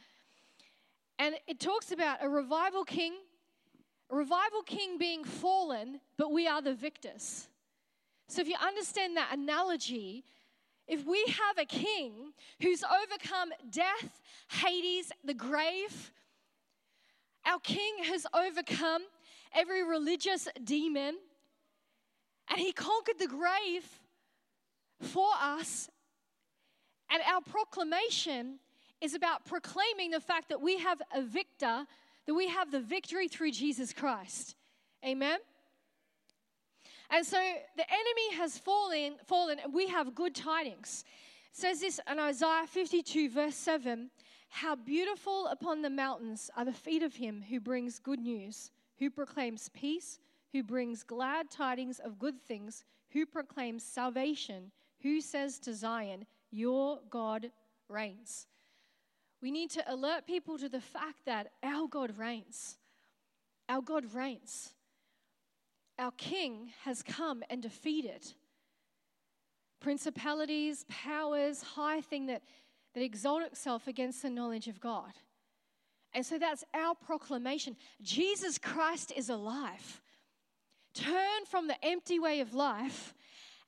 And 1.18 1.34
it 1.46 1.58
talks 1.58 1.92
about 1.92 2.18
a 2.22 2.28
revival 2.28 2.84
king, 2.84 3.14
revival 4.10 4.62
king 4.64 4.98
being 4.98 5.24
fallen, 5.24 6.00
but 6.16 6.32
we 6.32 6.46
are 6.46 6.62
the 6.62 6.74
victors. 6.74 7.48
So 8.28 8.40
if 8.40 8.48
you 8.48 8.56
understand 8.60 9.16
that 9.16 9.30
analogy, 9.32 10.24
if 10.86 11.06
we 11.06 11.24
have 11.26 11.58
a 11.58 11.64
king 11.64 12.32
who's 12.62 12.82
overcome 12.82 13.50
death, 13.70 14.20
Hades, 14.48 15.12
the 15.24 15.34
grave, 15.34 16.12
our 17.44 17.58
king 17.60 18.04
has 18.04 18.26
overcome 18.34 19.02
every 19.54 19.82
religious 19.82 20.48
demon, 20.64 21.16
and 22.50 22.58
he 22.58 22.72
conquered 22.72 23.18
the 23.18 23.26
grave 23.26 23.86
for 25.00 25.28
us. 25.40 25.88
And 27.10 27.22
our 27.30 27.40
proclamation 27.40 28.58
is 29.00 29.14
about 29.14 29.44
proclaiming 29.44 30.10
the 30.10 30.20
fact 30.20 30.48
that 30.48 30.60
we 30.60 30.78
have 30.78 31.00
a 31.14 31.22
victor, 31.22 31.86
that 32.28 32.34
we 32.34 32.46
have 32.48 32.70
the 32.70 32.78
victory 32.78 33.26
through 33.26 33.50
Jesus 33.50 33.94
Christ. 33.94 34.54
Amen. 35.02 35.38
And 37.08 37.24
so 37.24 37.38
the 37.74 37.86
enemy 37.90 38.36
has 38.36 38.58
fallen, 38.58 39.14
fallen, 39.24 39.58
and 39.64 39.72
we 39.72 39.88
have 39.88 40.14
good 40.14 40.34
tidings. 40.34 41.06
It 41.50 41.56
says 41.56 41.80
this 41.80 41.98
in 42.06 42.18
Isaiah 42.18 42.66
52, 42.68 43.30
verse 43.30 43.54
7 43.54 44.10
How 44.50 44.76
beautiful 44.76 45.46
upon 45.46 45.80
the 45.80 45.88
mountains 45.88 46.50
are 46.54 46.66
the 46.66 46.72
feet 46.72 47.02
of 47.02 47.16
him 47.16 47.42
who 47.48 47.60
brings 47.60 47.98
good 47.98 48.20
news, 48.20 48.72
who 48.98 49.08
proclaims 49.08 49.70
peace, 49.70 50.18
who 50.52 50.62
brings 50.62 51.02
glad 51.02 51.50
tidings 51.50 51.98
of 51.98 52.18
good 52.18 52.38
things, 52.42 52.84
who 53.10 53.24
proclaims 53.24 53.82
salvation, 53.82 54.70
who 55.00 55.22
says 55.22 55.58
to 55.60 55.72
Zion, 55.72 56.26
Your 56.50 56.98
God 57.08 57.50
reigns. 57.88 58.46
We 59.40 59.50
need 59.50 59.70
to 59.70 59.92
alert 59.92 60.26
people 60.26 60.58
to 60.58 60.68
the 60.68 60.80
fact 60.80 61.24
that 61.26 61.52
our 61.62 61.86
God 61.86 62.18
reigns. 62.18 62.76
Our 63.68 63.82
God 63.82 64.14
reigns 64.14 64.72
our 65.98 66.12
King 66.12 66.70
has 66.84 67.02
come 67.02 67.42
and 67.50 67.60
defeated 67.60 68.26
principalities, 69.80 70.84
powers, 70.88 71.62
high 71.62 72.00
thing 72.00 72.26
that, 72.26 72.42
that 72.94 73.02
exalt 73.02 73.42
itself 73.42 73.86
against 73.86 74.22
the 74.22 74.30
knowledge 74.30 74.66
of 74.66 74.80
God. 74.80 75.12
And 76.12 76.26
so 76.26 76.36
that's 76.36 76.64
our 76.74 76.96
proclamation. 76.96 77.76
Jesus 78.02 78.58
Christ 78.58 79.12
is 79.14 79.28
alive. 79.28 80.00
Turn 80.94 81.44
from 81.48 81.68
the 81.68 81.76
empty 81.84 82.18
way 82.18 82.40
of 82.40 82.54
life 82.54 83.14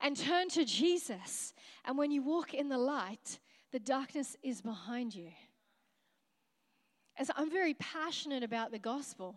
and 0.01 0.17
turn 0.17 0.49
to 0.49 0.65
Jesus. 0.65 1.53
And 1.85 1.97
when 1.97 2.11
you 2.11 2.23
walk 2.23 2.53
in 2.53 2.67
the 2.67 2.77
light, 2.77 3.39
the 3.71 3.79
darkness 3.79 4.35
is 4.43 4.61
behind 4.61 5.15
you. 5.15 5.29
And 7.21 7.27
so 7.27 7.35
I'm 7.37 7.51
very 7.51 7.75
passionate 7.75 8.41
about 8.41 8.71
the 8.71 8.79
gospel. 8.79 9.35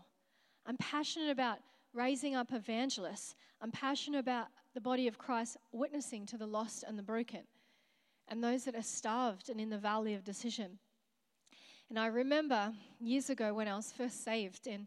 I'm 0.65 0.79
passionate 0.79 1.29
about 1.29 1.59
raising 1.93 2.35
up 2.35 2.51
evangelists. 2.51 3.35
I'm 3.61 3.71
passionate 3.73 4.21
about 4.21 4.47
the 4.73 4.81
body 4.81 5.07
of 5.07 5.19
Christ 5.19 5.59
witnessing 5.71 6.25
to 6.29 6.39
the 6.39 6.47
lost 6.47 6.85
and 6.89 6.99
the 6.99 7.03
broken 7.03 7.43
and 8.27 8.43
those 8.43 8.65
that 8.65 8.75
are 8.75 8.81
starved 8.81 9.51
and 9.51 9.61
in 9.61 9.69
the 9.69 9.77
valley 9.77 10.15
of 10.15 10.25
decision. 10.25 10.79
And 11.91 11.99
I 11.99 12.07
remember 12.07 12.73
years 13.01 13.29
ago 13.29 13.53
when 13.53 13.69
I 13.69 13.77
was 13.77 13.93
first 13.93 14.25
saved, 14.25 14.67
and 14.67 14.87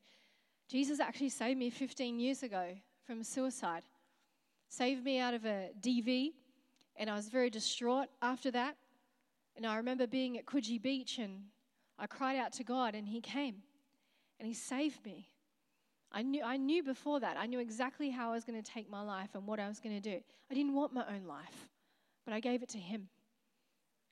Jesus 0.67 0.99
actually 0.99 1.29
saved 1.29 1.59
me 1.59 1.69
15 1.69 2.19
years 2.19 2.41
ago 2.41 2.69
from 3.05 3.21
suicide. 3.21 3.83
Saved 4.69 5.03
me 5.03 5.19
out 5.19 5.35
of 5.35 5.45
a 5.45 5.69
DV, 5.79 6.31
and 6.95 7.11
I 7.11 7.15
was 7.15 7.29
very 7.29 7.51
distraught 7.51 8.07
after 8.23 8.49
that. 8.49 8.75
And 9.55 9.67
I 9.67 9.75
remember 9.75 10.07
being 10.07 10.35
at 10.39 10.47
Coogee 10.47 10.81
Beach, 10.81 11.19
and 11.19 11.43
I 11.99 12.07
cried 12.07 12.37
out 12.37 12.53
to 12.53 12.63
God, 12.63 12.95
and 12.95 13.07
He 13.07 13.21
came, 13.21 13.55
and 14.39 14.47
He 14.47 14.53
saved 14.53 15.03
me. 15.05 15.27
I 16.11 16.21
knew, 16.21 16.41
I 16.43 16.57
knew 16.57 16.83
before 16.83 17.19
that, 17.19 17.37
I 17.37 17.47
knew 17.47 17.59
exactly 17.59 18.09
how 18.09 18.29
I 18.29 18.33
was 18.33 18.45
going 18.45 18.61
to 18.61 18.71
take 18.71 18.89
my 18.89 19.01
life 19.01 19.29
and 19.33 19.45
what 19.45 19.59
I 19.59 19.67
was 19.67 19.79
going 19.79 19.99
to 19.99 20.09
do. 20.09 20.19
I 20.49 20.53
didn't 20.53 20.73
want 20.73 20.93
my 20.93 21.03
own 21.13 21.25
life, 21.27 21.67
but 22.25 22.33
I 22.33 22.39
gave 22.39 22.63
it 22.63 22.69
to 22.69 22.77
Him. 22.77 23.09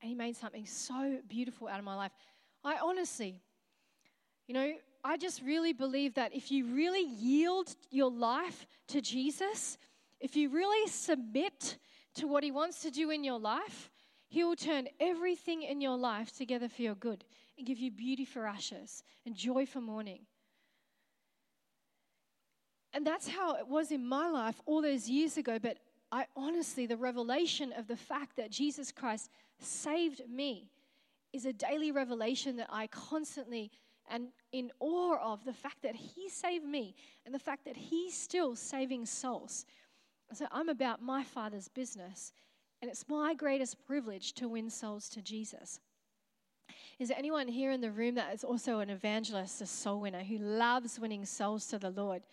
And 0.02 0.10
He 0.10 0.16
made 0.16 0.36
something 0.36 0.66
so 0.66 1.20
beautiful 1.28 1.68
out 1.68 1.80
of 1.80 1.86
my 1.86 1.96
life. 1.96 2.12
I 2.64 2.78
honestly, 2.84 3.40
you 4.48 4.54
know, 4.54 4.74
I 5.04 5.18
just 5.18 5.42
really 5.44 5.72
believe 5.72 6.16
that 6.16 6.34
if 6.34 6.52
you 6.52 6.66
really 6.66 7.04
yield 7.04 7.76
your 7.92 8.10
life 8.10 8.66
to 8.88 9.02
Jesus, 9.02 9.78
if 10.20 10.36
you 10.36 10.50
really 10.50 10.90
submit 10.90 11.78
to 12.16 12.28
what 12.28 12.44
He 12.44 12.52
wants 12.52 12.82
to 12.82 12.92
do 12.92 13.12
in 13.12 13.24
your 13.24 13.40
life, 13.40 13.92
He 14.28 14.44
will 14.44 14.56
turn 14.56 14.88
everything 15.00 15.62
in 15.62 15.80
your 15.80 15.98
life 15.98 16.36
together 16.36 16.68
for 16.68 16.82
your 16.82 16.96
good 16.96 17.24
and 17.58 17.66
give 17.66 17.80
you 17.80 17.92
beauty 17.92 18.26
for 18.26 18.46
ashes 18.46 19.04
and 19.26 19.36
joy 19.36 19.66
for 19.66 19.82
mourning. 19.82 20.22
And 22.94 23.06
that's 23.06 23.28
how 23.28 23.56
it 23.56 23.68
was 23.68 23.92
in 23.92 24.06
my 24.08 24.30
life 24.30 24.62
all 24.66 24.82
those 24.82 25.10
years 25.10 25.38
ago. 25.38 25.60
But 25.60 25.78
I 26.12 26.26
honestly, 26.36 26.86
the 26.86 26.98
revelation 26.98 27.74
of 27.74 27.88
the 27.88 27.98
fact 27.98 28.38
that 28.38 28.52
Jesus 28.52 28.92
Christ 28.92 29.30
saved 29.60 30.22
me 30.30 30.70
is 31.34 31.46
a 31.46 31.52
daily 31.52 31.92
revelation 31.92 32.56
that 32.58 32.70
I 32.72 32.88
constantly 32.88 33.72
and 34.10 34.28
in 34.52 34.72
awe 34.80 35.18
of 35.34 35.44
the 35.44 35.54
fact 35.54 35.82
that 35.82 35.96
He 35.96 36.30
saved 36.30 36.66
me 36.66 36.96
and 37.26 37.34
the 37.34 37.40
fact 37.40 37.66
that 37.66 37.76
He's 37.76 38.16
still 38.16 38.56
saving 38.56 39.06
souls. 39.06 39.66
So 40.34 40.46
I'm 40.52 40.70
about 40.70 41.02
my 41.02 41.24
Father's 41.24 41.68
business, 41.68 42.34
and 42.82 42.90
it's 42.90 43.06
my 43.08 43.34
greatest 43.34 43.86
privilege 43.86 44.34
to 44.36 44.48
win 44.48 44.70
souls 44.70 45.10
to 45.10 45.22
Jesus. 45.22 45.80
Is 46.98 47.10
there 47.10 47.18
anyone 47.18 47.50
here 47.50 47.72
in 47.72 47.82
the 47.82 47.92
room 47.92 48.16
that 48.16 48.34
is 48.34 48.46
also 48.46 48.80
an 48.80 48.90
evangelist, 48.90 49.62
a 49.62 49.66
soul 49.66 50.00
winner, 50.00 50.24
who 50.24 50.38
loves 50.38 50.98
winning 50.98 51.26
souls 51.26 51.68
to 51.68 51.78
the 51.78 51.90
Lord? 51.90 52.24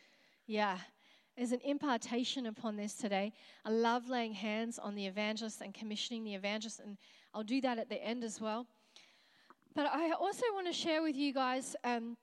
Yeah. 0.46 0.78
There's 1.36 1.50
an 1.50 1.60
impartation 1.64 2.46
upon 2.46 2.76
this 2.76 2.94
today. 2.94 3.32
I 3.64 3.70
love 3.70 4.08
laying 4.08 4.34
hands 4.34 4.78
on 4.78 4.94
the 4.94 5.06
evangelist 5.06 5.62
and 5.62 5.74
commissioning 5.74 6.22
the 6.22 6.34
evangelist, 6.34 6.78
and 6.78 6.96
I'll 7.34 7.42
do 7.42 7.60
that 7.62 7.78
at 7.78 7.88
the 7.88 8.00
end 8.04 8.22
as 8.22 8.40
well. 8.40 8.66
But 9.74 9.86
I 9.86 10.12
also 10.12 10.44
want 10.52 10.68
to 10.68 10.72
share 10.72 11.02
with 11.02 11.16
you 11.16 11.32
guys 11.32 11.74
um, 11.82 12.16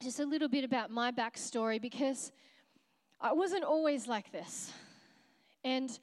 just 0.00 0.20
a 0.20 0.24
little 0.24 0.48
bit 0.48 0.62
about 0.62 0.90
my 0.90 1.10
backstory 1.10 1.80
because 1.80 2.30
I 3.20 3.32
wasn't 3.32 3.64
always 3.64 4.06
like 4.06 4.30
this. 4.30 4.72
And 5.64 5.98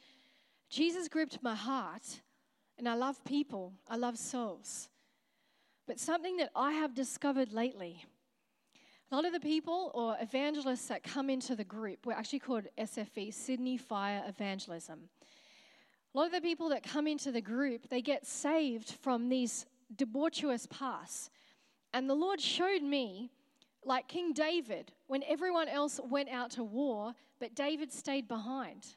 Jesus 0.69 1.07
gripped 1.07 1.41
my 1.41 1.55
heart, 1.55 2.21
and 2.77 2.89
I 2.89 2.95
love 2.95 3.23
people, 3.23 3.71
I 3.87 3.95
love 3.95 4.17
souls. 4.17 4.89
But 5.87 5.99
something 5.99 6.37
that 6.37 6.51
I 6.55 6.73
have 6.73 6.93
discovered 6.93 7.53
lately 7.53 8.05
a 9.09 9.15
lot 9.15 9.23
of 9.23 9.31
the 9.31 9.39
people 9.39 9.91
or 9.93 10.17
evangelists 10.19 10.87
that 10.87 11.01
come 11.01 11.29
into 11.29 11.55
the 11.55 11.63
group, 11.63 12.05
we're 12.05 12.11
actually 12.11 12.39
called 12.39 12.65
SFE, 12.77 13.33
Sydney 13.33 13.77
Fire 13.77 14.21
Evangelism. 14.27 15.07
A 16.13 16.17
lot 16.17 16.25
of 16.25 16.33
the 16.33 16.41
people 16.41 16.67
that 16.69 16.83
come 16.83 17.07
into 17.07 17.31
the 17.31 17.39
group, 17.39 17.87
they 17.89 18.01
get 18.01 18.27
saved 18.27 18.97
from 19.01 19.29
these 19.29 19.65
debaucherous 19.95 20.69
pasts. 20.69 21.29
And 21.93 22.09
the 22.09 22.15
Lord 22.15 22.41
showed 22.41 22.81
me, 22.81 23.31
like 23.85 24.09
King 24.09 24.33
David, 24.33 24.91
when 25.07 25.23
everyone 25.23 25.69
else 25.69 26.01
went 26.03 26.27
out 26.27 26.51
to 26.51 26.63
war, 26.65 27.13
but 27.39 27.55
David 27.55 27.93
stayed 27.93 28.27
behind. 28.27 28.95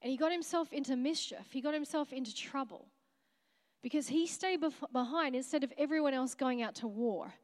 And 0.00 0.10
he 0.10 0.16
got 0.16 0.32
himself 0.32 0.72
into 0.72 0.96
mischief, 0.96 1.46
he 1.52 1.60
got 1.60 1.74
himself 1.74 2.12
into 2.12 2.34
trouble 2.34 2.88
because 3.82 4.08
he 4.08 4.26
stayed 4.26 4.62
bef- 4.62 4.92
behind 4.92 5.34
instead 5.34 5.64
of 5.64 5.72
everyone 5.76 6.14
else 6.14 6.34
going 6.34 6.62
out 6.62 6.74
to 6.76 6.86
war. 6.86 7.34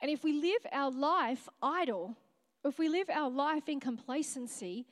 And 0.00 0.10
if 0.10 0.24
we 0.24 0.32
live 0.32 0.66
our 0.72 0.90
life 0.90 1.48
idle, 1.62 2.16
if 2.64 2.78
we 2.78 2.88
live 2.88 3.08
our 3.10 3.30
life 3.30 3.68
in 3.68 3.78
complacency, 3.78 4.86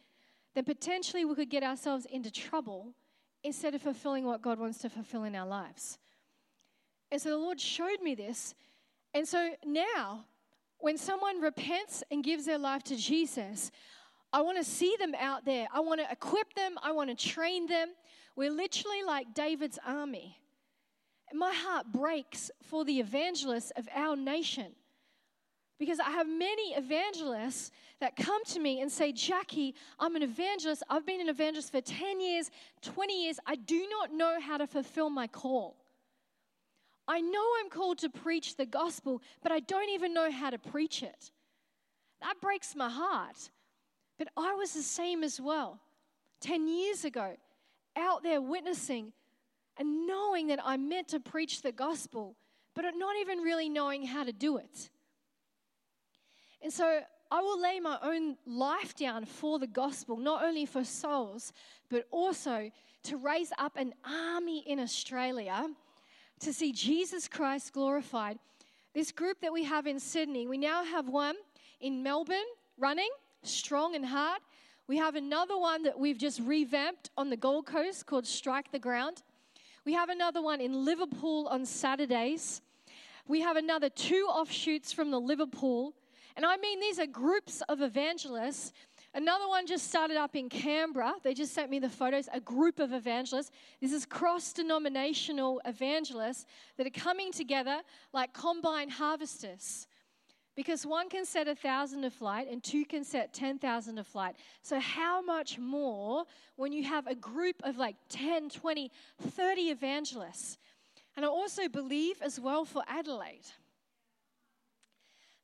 then 0.54 0.64
potentially 0.64 1.24
we 1.24 1.34
could 1.34 1.50
get 1.50 1.62
ourselves 1.62 2.06
into 2.06 2.30
trouble 2.30 2.94
instead 3.42 3.74
of 3.74 3.82
fulfilling 3.82 4.24
what 4.24 4.42
God 4.42 4.58
wants 4.58 4.78
to 4.78 4.90
fulfill 4.90 5.24
in 5.24 5.34
our 5.34 5.46
lives. 5.46 5.98
And 7.10 7.20
so 7.20 7.30
the 7.30 7.38
Lord 7.38 7.60
showed 7.60 8.02
me 8.02 8.14
this. 8.14 8.54
And 9.14 9.26
so 9.26 9.52
now, 9.64 10.24
when 10.78 10.96
someone 10.96 11.40
repents 11.40 12.04
and 12.10 12.22
gives 12.22 12.44
their 12.44 12.58
life 12.58 12.84
to 12.84 12.96
Jesus, 12.96 13.70
I 14.32 14.42
want 14.42 14.58
to 14.58 14.64
see 14.64 14.94
them 14.98 15.14
out 15.18 15.44
there. 15.44 15.66
I 15.72 15.80
want 15.80 16.00
to 16.00 16.10
equip 16.10 16.54
them. 16.54 16.76
I 16.82 16.92
want 16.92 17.10
to 17.10 17.28
train 17.28 17.66
them. 17.66 17.88
We're 18.36 18.50
literally 18.50 19.02
like 19.02 19.34
David's 19.34 19.78
army. 19.86 20.38
My 21.32 21.52
heart 21.52 21.92
breaks 21.92 22.50
for 22.62 22.84
the 22.84 22.98
evangelists 22.98 23.72
of 23.76 23.88
our 23.94 24.16
nation. 24.16 24.72
Because 25.78 25.98
I 25.98 26.10
have 26.10 26.28
many 26.28 26.74
evangelists 26.74 27.70
that 28.00 28.14
come 28.14 28.44
to 28.46 28.60
me 28.60 28.82
and 28.82 28.92
say, 28.92 29.12
Jacqui, 29.12 29.72
I'm 29.98 30.14
an 30.14 30.22
evangelist. 30.22 30.82
I've 30.90 31.06
been 31.06 31.20
an 31.20 31.28
evangelist 31.28 31.72
for 31.72 31.80
10 31.80 32.20
years, 32.20 32.50
20 32.82 33.24
years. 33.24 33.38
I 33.46 33.56
do 33.56 33.86
not 33.88 34.12
know 34.12 34.38
how 34.40 34.58
to 34.58 34.66
fulfill 34.66 35.08
my 35.08 35.26
call. 35.26 35.76
I 37.08 37.20
know 37.20 37.44
I'm 37.60 37.70
called 37.70 37.98
to 37.98 38.10
preach 38.10 38.56
the 38.56 38.66
gospel, 38.66 39.22
but 39.42 39.52
I 39.52 39.60
don't 39.60 39.90
even 39.90 40.12
know 40.12 40.30
how 40.30 40.50
to 40.50 40.58
preach 40.58 41.02
it. 41.02 41.30
That 42.20 42.40
breaks 42.40 42.76
my 42.76 42.90
heart. 42.90 43.50
But 44.18 44.28
I 44.36 44.54
was 44.54 44.74
the 44.74 44.82
same 44.82 45.24
as 45.24 45.40
well 45.40 45.80
10 46.42 46.68
years 46.68 47.06
ago, 47.06 47.36
out 47.96 48.22
there 48.22 48.40
witnessing 48.40 49.12
and 49.78 50.06
knowing 50.06 50.48
that 50.48 50.60
I'm 50.64 50.88
meant 50.88 51.08
to 51.08 51.20
preach 51.20 51.62
the 51.62 51.72
gospel, 51.72 52.36
but 52.74 52.84
not 52.96 53.16
even 53.20 53.38
really 53.38 53.68
knowing 53.68 54.06
how 54.06 54.24
to 54.24 54.32
do 54.32 54.58
it. 54.58 54.90
And 56.62 56.72
so 56.72 57.00
I 57.30 57.40
will 57.40 57.60
lay 57.60 57.80
my 57.80 57.98
own 58.02 58.36
life 58.44 58.94
down 58.94 59.24
for 59.24 59.58
the 59.58 59.66
gospel, 59.66 60.16
not 60.16 60.44
only 60.44 60.66
for 60.66 60.84
souls, 60.84 61.52
but 61.88 62.06
also 62.10 62.70
to 63.04 63.16
raise 63.16 63.52
up 63.58 63.76
an 63.76 63.94
army 64.04 64.64
in 64.66 64.78
Australia 64.80 65.68
to 66.40 66.52
see 66.52 66.72
Jesus 66.72 67.28
Christ 67.28 67.72
glorified. 67.72 68.38
This 68.94 69.12
group 69.12 69.40
that 69.42 69.52
we 69.52 69.64
have 69.64 69.86
in 69.86 70.00
Sydney, 70.00 70.46
we 70.46 70.58
now 70.58 70.84
have 70.84 71.08
one 71.08 71.36
in 71.80 72.02
Melbourne 72.02 72.38
running, 72.76 73.10
strong 73.42 73.94
and 73.94 74.04
hard. 74.04 74.40
We 74.90 74.96
have 74.96 75.14
another 75.14 75.56
one 75.56 75.84
that 75.84 76.00
we've 76.00 76.18
just 76.18 76.40
revamped 76.40 77.10
on 77.16 77.30
the 77.30 77.36
Gold 77.36 77.64
Coast 77.64 78.06
called 78.06 78.26
Strike 78.26 78.72
the 78.72 78.80
Ground. 78.80 79.22
We 79.84 79.92
have 79.92 80.08
another 80.08 80.42
one 80.42 80.60
in 80.60 80.84
Liverpool 80.84 81.46
on 81.46 81.64
Saturdays. 81.64 82.60
We 83.28 83.40
have 83.40 83.56
another 83.56 83.88
two 83.88 84.26
offshoots 84.28 84.92
from 84.92 85.12
the 85.12 85.20
Liverpool. 85.20 85.94
And 86.34 86.44
I 86.44 86.56
mean, 86.56 86.80
these 86.80 86.98
are 86.98 87.06
groups 87.06 87.62
of 87.68 87.82
evangelists. 87.82 88.72
Another 89.14 89.46
one 89.46 89.64
just 89.64 89.86
started 89.86 90.16
up 90.16 90.34
in 90.34 90.48
Canberra. 90.48 91.12
They 91.22 91.34
just 91.34 91.54
sent 91.54 91.70
me 91.70 91.78
the 91.78 91.88
photos, 91.88 92.28
a 92.32 92.40
group 92.40 92.80
of 92.80 92.92
evangelists. 92.92 93.52
This 93.80 93.92
is 93.92 94.04
cross 94.04 94.52
denominational 94.52 95.62
evangelists 95.66 96.46
that 96.78 96.88
are 96.88 96.90
coming 96.90 97.30
together 97.30 97.82
like 98.12 98.32
combine 98.32 98.88
harvesters. 98.88 99.86
Because 100.56 100.84
one 100.84 101.08
can 101.08 101.24
set 101.24 101.48
a 101.48 101.54
thousand 101.54 102.04
a 102.04 102.10
flight 102.10 102.48
and 102.50 102.62
two 102.62 102.84
can 102.84 103.04
set 103.04 103.32
10,000 103.32 103.98
a 103.98 104.04
flight. 104.04 104.34
So, 104.62 104.80
how 104.80 105.22
much 105.22 105.58
more 105.58 106.24
when 106.56 106.72
you 106.72 106.84
have 106.84 107.06
a 107.06 107.14
group 107.14 107.56
of 107.62 107.78
like 107.78 107.96
10, 108.08 108.50
20, 108.50 108.90
30 109.20 109.60
evangelists? 109.62 110.58
And 111.16 111.24
I 111.24 111.28
also 111.28 111.68
believe 111.68 112.20
as 112.20 112.40
well 112.40 112.64
for 112.64 112.82
Adelaide. 112.88 113.46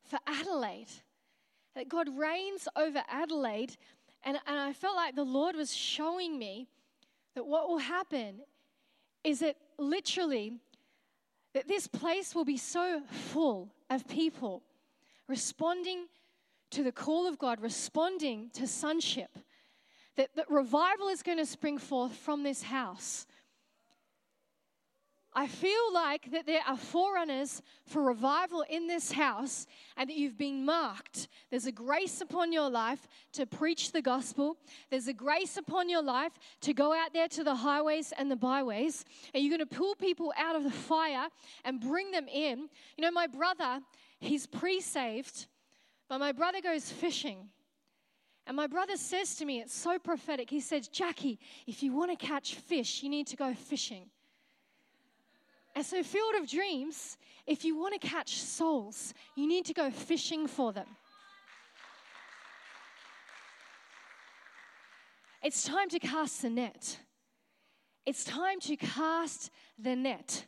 For 0.03 0.19
Adelaide, 0.27 0.91
that 1.75 1.89
God 1.89 2.09
reigns 2.17 2.67
over 2.75 3.03
Adelaide. 3.09 3.77
And, 4.23 4.37
and 4.45 4.59
I 4.59 4.73
felt 4.73 4.95
like 4.95 5.15
the 5.15 5.23
Lord 5.23 5.55
was 5.55 5.75
showing 5.75 6.37
me 6.37 6.67
that 7.35 7.45
what 7.45 7.69
will 7.69 7.77
happen 7.77 8.39
is 9.23 9.39
that 9.39 9.57
literally 9.77 10.53
that 11.53 11.67
this 11.67 11.87
place 11.87 12.33
will 12.33 12.45
be 12.45 12.57
so 12.57 13.01
full 13.09 13.71
of 13.89 14.07
people 14.07 14.63
responding 15.27 16.07
to 16.71 16.83
the 16.83 16.91
call 16.91 17.27
of 17.27 17.37
God, 17.37 17.61
responding 17.61 18.49
to 18.53 18.67
sonship, 18.67 19.37
that, 20.15 20.29
that 20.35 20.49
revival 20.49 21.07
is 21.09 21.23
going 21.23 21.37
to 21.37 21.45
spring 21.45 21.77
forth 21.77 22.13
from 22.15 22.43
this 22.43 22.63
house. 22.63 23.27
I 25.37 25.45
feel 25.45 25.93
like 25.93 26.31
that 26.31 26.47
there 26.47 26.63
are 26.67 26.75
forerunners 26.75 27.61
for 27.85 28.01
revival 28.01 28.65
in 28.67 28.87
this 28.87 29.11
house 29.11 29.67
and 29.95 30.09
that 30.09 30.17
you've 30.17 30.37
been 30.37 30.65
marked. 30.65 31.27
There's 31.51 31.67
a 31.67 31.71
grace 31.71 32.21
upon 32.21 32.51
your 32.51 32.71
life 32.71 33.07
to 33.33 33.45
preach 33.45 33.91
the 33.91 34.01
gospel. 34.01 34.57
There's 34.89 35.07
a 35.07 35.13
grace 35.13 35.55
upon 35.55 35.89
your 35.89 36.01
life 36.01 36.31
to 36.61 36.73
go 36.73 36.91
out 36.91 37.13
there 37.13 37.27
to 37.27 37.43
the 37.43 37.53
highways 37.53 38.11
and 38.17 38.31
the 38.31 38.35
byways. 38.35 39.05
And 39.35 39.43
you're 39.43 39.55
going 39.55 39.69
to 39.69 39.75
pull 39.75 39.93
people 39.93 40.33
out 40.35 40.55
of 40.55 40.63
the 40.63 40.71
fire 40.71 41.27
and 41.63 41.79
bring 41.79 42.09
them 42.09 42.27
in. 42.27 42.67
You 42.97 43.03
know, 43.03 43.11
my 43.11 43.27
brother, 43.27 43.81
he's 44.19 44.45
pre 44.45 44.81
saved, 44.81 45.47
but 46.09 46.19
my 46.19 46.31
brother 46.31 46.61
goes 46.61 46.91
fishing. 46.91 47.49
And 48.45 48.55
my 48.55 48.67
brother 48.67 48.95
says 48.95 49.35
to 49.35 49.45
me, 49.45 49.59
it's 49.59 49.75
so 49.75 49.99
prophetic. 49.99 50.49
He 50.49 50.61
says, 50.61 50.87
Jacqui, 50.87 51.37
if 51.67 51.83
you 51.83 51.91
want 51.91 52.17
to 52.17 52.25
catch 52.25 52.55
fish, 52.55 53.03
you 53.03 53.09
need 53.09 53.27
to 53.27 53.35
go 53.35 53.53
fishing. 53.53 54.05
And 55.75 55.85
so, 55.85 56.01
Field 56.01 56.35
of 56.39 56.49
Dreams, 56.49 57.17
if 57.45 57.65
you 57.65 57.77
want 57.77 58.01
to 58.01 58.07
catch 58.07 58.41
souls, 58.41 59.13
you 59.35 59.47
need 59.47 59.65
to 59.65 59.73
go 59.73 59.91
fishing 59.91 60.47
for 60.47 60.71
them. 60.71 60.87
It's 65.43 65.63
time 65.63 65.89
to 65.89 65.99
cast 65.99 66.41
the 66.41 66.49
net. 66.49 66.97
It's 68.05 68.23
time 68.23 68.59
to 68.61 68.75
cast 68.75 69.51
the 69.77 69.95
net. 69.95 70.45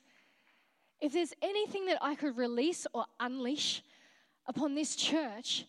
If 1.01 1.13
there's 1.13 1.33
anything 1.41 1.85
that 1.85 1.97
I 2.01 2.15
could 2.15 2.37
release 2.37 2.85
or 2.93 3.05
unleash 3.19 3.81
upon 4.45 4.75
this 4.75 4.95
church, 4.95 5.65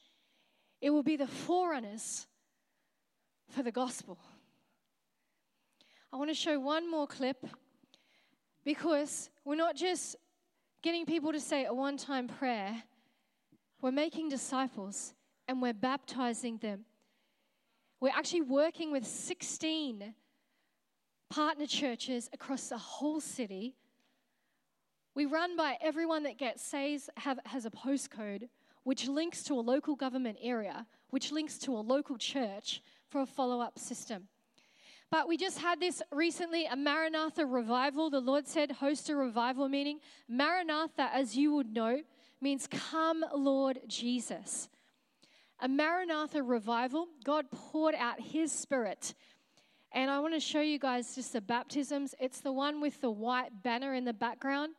it 0.81 0.91
will 0.91 1.03
be 1.03 1.17
the 1.17 1.27
forerunners 1.27 2.27
for 3.49 3.63
the 3.63 3.71
gospel. 3.71 4.19
I 6.13 6.17
want 6.17 6.31
to 6.31 6.35
show 6.35 6.59
one 6.59 6.91
more 6.91 7.07
clip 7.07 7.47
because 8.65 9.31
we're 9.45 9.55
not 9.55 9.77
just 9.77 10.17
getting 10.83 11.07
people 11.07 11.33
to 11.33 11.41
say 11.41 11.67
a 11.67 11.75
one 11.75 11.97
time 11.97 12.27
prayer, 12.27 12.83
we're 13.81 13.93
making 13.93 14.29
disciples 14.29 15.15
and 15.47 15.63
we're 15.63 15.73
baptizing 15.73 16.59
them. 16.59 16.85
We're 18.01 18.15
actually 18.15 18.43
working 18.43 18.91
with 18.91 19.07
16 19.07 20.15
partner 21.29 21.67
churches 21.67 22.29
across 22.33 22.69
the 22.69 22.79
whole 22.79 23.21
city 23.21 23.77
we 25.15 25.27
run 25.27 25.57
by 25.57 25.77
everyone 25.81 26.23
that 26.23 26.39
gets 26.39 26.63
says 26.65 27.11
have, 27.17 27.41
has 27.47 27.67
a 27.67 27.71
postcode, 27.71 28.49
which 28.85 29.09
links 29.09 29.43
to 29.45 29.55
a 29.55 29.61
local 29.61 29.97
government 29.97 30.39
area, 30.41 30.87
which 31.11 31.33
links 31.33 31.59
to 31.59 31.77
a 31.77 31.81
local 31.81 32.17
church 32.17 32.81
for 33.09 33.21
a 33.21 33.27
follow 33.27 33.61
up 33.61 33.79
system. 33.79 34.29
But 35.11 35.27
we 35.27 35.37
just 35.37 35.59
had 35.59 35.81
this 35.81 36.01
recently 36.13 36.67
a 36.67 36.77
Maranatha 36.77 37.45
revival. 37.45 38.11
The 38.11 38.21
Lord 38.21 38.47
said, 38.47 38.71
host 38.71 39.11
a 39.11 39.17
revival 39.17 39.69
meeting. 39.69 39.99
Maranatha, 40.29 41.11
as 41.13 41.37
you 41.37 41.53
would 41.55 41.73
know, 41.73 42.03
means 42.41 42.69
come, 42.69 43.25
Lord 43.35 43.81
Jesus. 43.89 44.69
A 45.59 45.69
Maranatha 45.69 46.43
revival, 46.43 47.09
God 47.25 47.51
poured 47.51 47.97
out 47.97 48.21
his 48.21 48.53
spirit. 48.53 49.15
And 49.93 50.09
I 50.09 50.21
want 50.21 50.35
to 50.35 50.41
show 50.41 50.61
you 50.61 50.79
guys 50.79 51.17
just 51.17 51.33
the 51.33 51.41
baptisms. 51.41 52.15
It's 52.21 52.41
the 52.41 52.53
one 52.53 52.81
with 52.81 53.01
the 53.01 53.11
white 53.11 53.65
banner 53.65 53.95
in 53.95 54.05
the 54.05 54.13
background. 54.13 54.75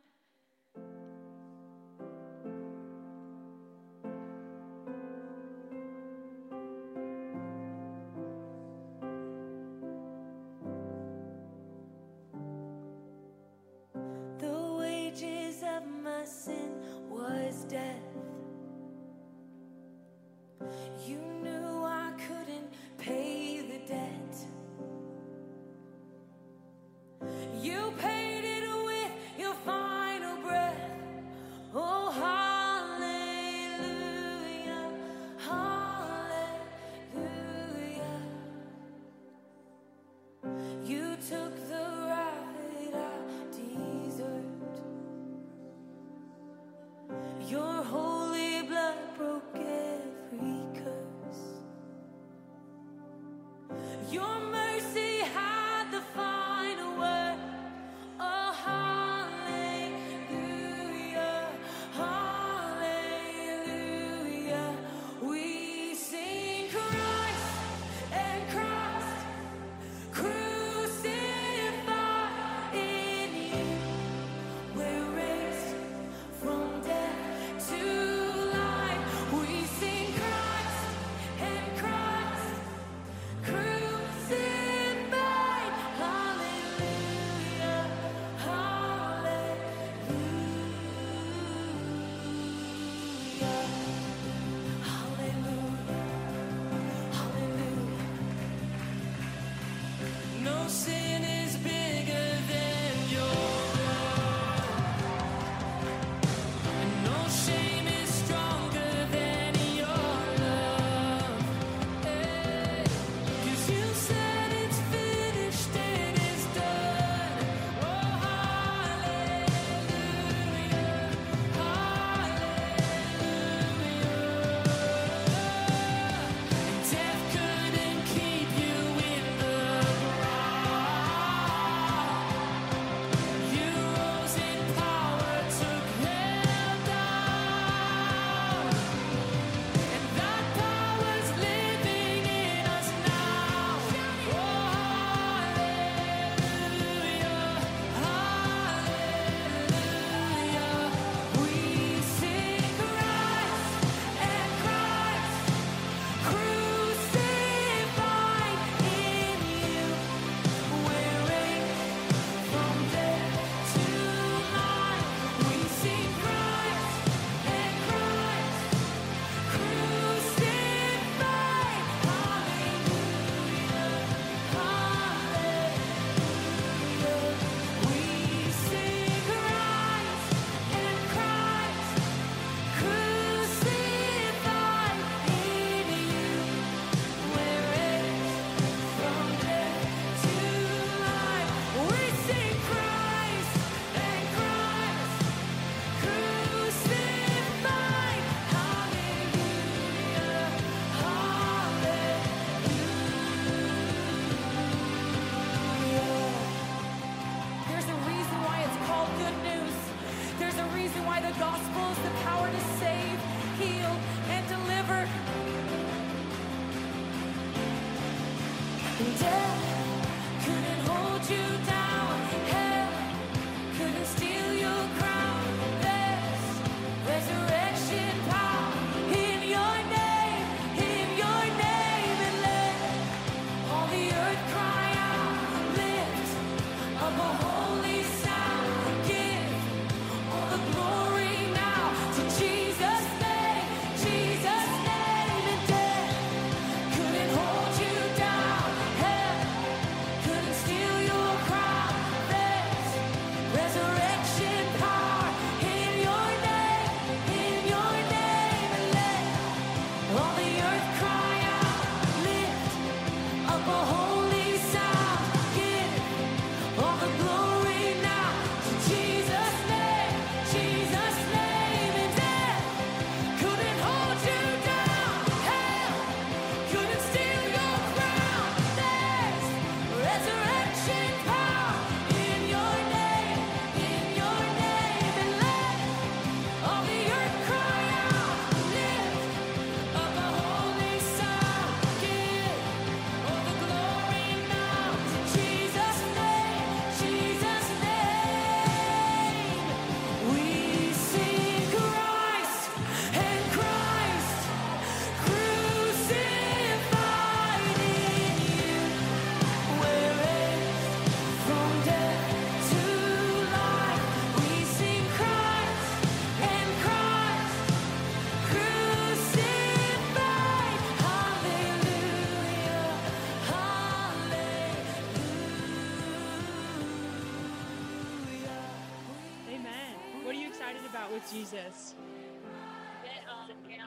Jesus? 331.32 331.96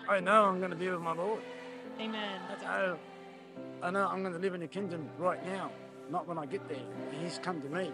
I 0.09 0.21
know 0.21 0.45
I'm 0.45 0.59
going 0.59 0.71
to 0.71 0.77
be 0.77 0.89
with 0.89 1.01
my 1.01 1.13
Lord. 1.13 1.41
Amen. 2.01 2.41
That's 2.49 2.65
I 2.65 2.95
I 3.83 3.91
know 3.91 4.07
I'm 4.07 4.23
going 4.23 4.33
to 4.33 4.39
live 4.39 4.55
in 4.55 4.61
the 4.61 4.67
kingdom 4.67 5.09
right 5.19 5.45
now, 5.47 5.71
not 6.11 6.27
when 6.27 6.39
I 6.39 6.47
get 6.47 6.67
there. 6.69 6.79
He's 7.23 7.39
come 7.39 7.61
to 7.61 7.69
me. 7.69 7.91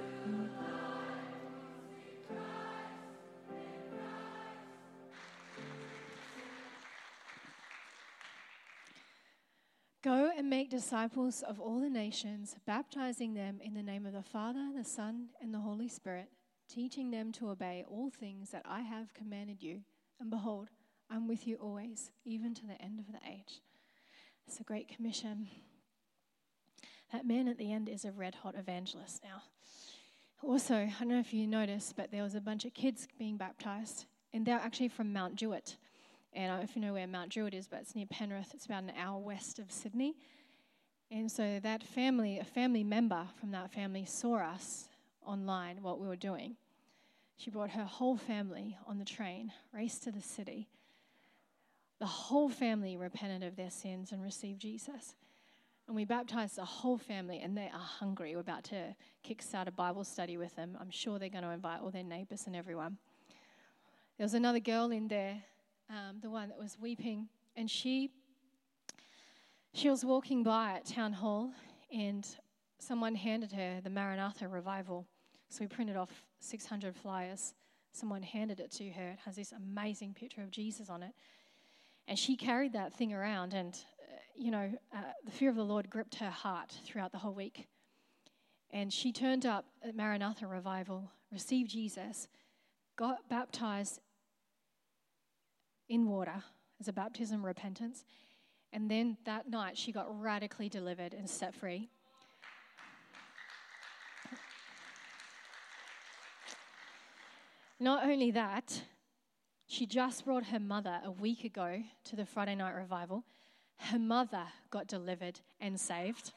Go 10.03 10.31
and 10.35 10.49
make 10.49 10.71
disciples 10.71 11.43
of 11.43 11.61
all 11.61 11.79
the 11.79 11.91
nations, 11.91 12.57
baptizing 12.67 13.35
them 13.35 13.61
in 13.63 13.75
the 13.75 13.83
name 13.83 14.07
of 14.07 14.15
the 14.15 14.23
Father, 14.23 14.71
the 14.75 14.85
Son, 14.85 15.27
and 15.43 15.53
the 15.53 15.59
Holy 15.59 15.89
Spirit, 15.89 16.31
teaching 16.73 17.11
them 17.11 17.33
to 17.33 17.51
obey 17.51 17.85
all 17.89 18.11
things 18.11 18.51
that 18.51 18.65
I 18.65 18.81
have 18.81 19.13
commanded 19.15 19.63
you. 19.63 19.81
And 20.21 20.31
behold, 20.31 20.69
I'm 21.11 21.27
with 21.27 21.47
you 21.47 21.57
always, 21.57 22.13
even 22.25 22.55
to 22.55 22.67
the 22.67 22.81
end 22.81 23.01
of 23.01 23.07
the 23.07 23.19
age. 23.29 23.61
It's 24.47 24.61
a 24.61 24.65
great 24.65 24.89
commission. 24.89 25.49
That 27.13 27.27
man 27.27 27.49
at 27.49 27.59
the 27.59 27.73
end 27.73 27.89
is 27.89 28.05
a 28.05 28.13
red 28.13 28.37
hot 28.37 28.55
evangelist 28.57 29.23
now. 29.25 29.43
Also, 30.43 30.77
I 30.77 30.95
don't 31.01 31.09
know 31.09 31.19
if 31.19 31.35
you 31.35 31.47
noticed, 31.47 31.97
but 31.97 32.11
there 32.11 32.23
was 32.23 32.35
a 32.35 32.41
bunch 32.41 32.65
of 32.65 32.73
kids 32.73 33.09
being 33.19 33.37
baptized, 33.37 34.07
and 34.33 34.47
they're 34.47 34.61
actually 34.61 34.89
from 34.89 35.13
Mount 35.13 35.37
Druitt. 35.37 35.77
And 36.33 36.45
I 36.45 36.49
don't 36.49 36.59
know 36.59 36.65
if 36.65 36.77
you 36.77 36.83
know 36.83 36.93
where 36.93 37.07
Mount 37.07 37.31
Druitt 37.31 37.55
is, 37.55 37.67
but 37.67 37.81
it's 37.81 37.97
near 37.97 38.07
Penrith. 38.07 38.53
It's 38.55 38.67
about 38.67 38.85
an 38.85 38.93
hour 38.97 39.19
west 39.19 39.59
of 39.59 39.73
Sydney. 39.73 40.15
And 41.11 41.31
so 41.31 41.59
that 41.61 41.83
family, 41.83 42.39
a 42.39 42.45
family 42.45 42.85
member 42.85 43.27
from 43.41 43.51
that 43.51 43.73
family, 43.73 44.05
saw 44.05 44.37
us 44.37 44.89
online, 45.27 45.83
what 45.83 46.01
we 46.01 46.07
were 46.07 46.17
doing. 46.17 46.57
She 47.41 47.49
brought 47.49 47.71
her 47.71 47.85
whole 47.85 48.19
family 48.19 48.77
on 48.87 48.99
the 48.99 49.05
train, 49.07 49.51
raced 49.73 50.03
to 50.03 50.13
the 50.13 50.21
city. 50.21 50.69
The 51.99 52.05
whole 52.05 52.51
family 52.51 52.99
repented 52.99 53.43
of 53.43 53.57
their 53.57 53.71
sins 53.71 54.13
and 54.13 54.23
received 54.23 54.61
Jesus. 54.61 55.15
And 55.87 55.97
we 55.97 56.05
baptized 56.05 56.57
the 56.57 56.67
whole 56.67 56.99
family, 56.99 57.41
and 57.41 57.57
they 57.57 57.71
are 57.73 57.81
hungry. 57.81 58.35
We're 58.35 58.43
about 58.43 58.65
to 58.65 58.95
kickstart 59.27 59.69
a 59.69 59.71
Bible 59.71 60.05
study 60.05 60.37
with 60.37 60.55
them. 60.55 60.77
I'm 60.79 60.91
sure 60.91 61.19
they're 61.19 61.31
going 61.31 61.45
to 61.45 61.51
invite 61.51 61.81
all 61.81 61.91
their 61.91 62.05
neighbors 62.05 62.47
and 62.47 62.55
everyone. 62.55 62.99
There 64.19 64.27
was 64.27 64.35
another 64.35 64.61
girl 64.61 64.91
in 64.91 65.09
there 65.09 65.43
um, 65.89 66.19
the 66.21 66.29
one 66.29 66.51
that 66.51 66.59
was 66.59 66.77
weeping, 66.79 67.27
and 67.57 67.71
she 67.71 68.11
she 69.73 69.89
was 69.89 70.05
walking 70.05 70.43
by 70.43 70.73
at 70.73 70.85
town 70.85 71.15
hall, 71.15 71.53
and 71.91 72.27
someone 72.79 73.15
handed 73.15 73.53
her 73.53 73.81
the 73.83 73.89
Maranatha 73.89 74.47
revival. 74.47 75.07
So 75.51 75.65
we 75.65 75.67
printed 75.67 75.97
off 75.97 76.11
600 76.39 76.95
flyers. 76.97 77.55
Someone 77.93 78.23
handed 78.23 78.61
it 78.61 78.71
to 78.73 78.89
her. 78.91 79.11
It 79.11 79.19
has 79.25 79.35
this 79.37 79.53
amazing 79.53 80.15
picture 80.15 80.43
of 80.43 80.51
Jesus 80.51 80.89
on 80.89 81.03
it, 81.03 81.13
and 82.07 82.17
she 82.19 82.37
carried 82.37 82.73
that 82.73 82.95
thing 82.95 83.13
around. 83.13 83.53
And 83.53 83.75
uh, 83.75 84.17
you 84.37 84.53
know, 84.53 84.73
uh, 84.95 84.99
the 85.25 85.33
fear 85.33 85.51
of 85.51 85.57
the 85.57 85.65
Lord 85.65 85.91
gripped 85.91 86.15
her 86.17 86.31
heart 86.31 86.79
throughout 86.85 87.11
the 87.13 87.19
whole 87.19 87.35
week. 87.35 87.67
And 88.73 88.93
she 88.93 89.13
turned 89.13 89.45
up 89.45 89.67
at 89.83 89.97
Maranatha 89.97 90.47
revival, 90.47 91.11
received 91.33 91.71
Jesus, 91.71 92.29
got 92.97 93.29
baptized 93.29 93.99
in 95.89 96.07
water 96.07 96.45
as 96.79 96.87
a 96.87 96.93
baptism 96.93 97.45
repentance. 97.45 98.05
And 98.73 98.89
then 98.89 99.17
that 99.25 99.51
night, 99.51 99.77
she 99.77 99.91
got 99.91 100.07
radically 100.21 100.69
delivered 100.69 101.13
and 101.13 101.29
set 101.29 101.57
free. 101.57 101.91
Not 107.83 108.05
only 108.05 108.31
that, 108.33 108.83
she 109.67 109.87
just 109.87 110.27
brought 110.27 110.45
her 110.45 110.61
mother 110.61 111.01
a 111.03 111.11
week 111.11 111.45
ago 111.45 111.83
to 112.05 112.17
the 112.17 112.27
Friday 112.27 112.55
night 112.55 112.75
revival. 112.75 113.25
Her 113.79 113.99
mother 113.99 114.45
got 114.71 114.87
delivered 114.87 115.41
and 115.63 115.81
saved. 115.81 116.35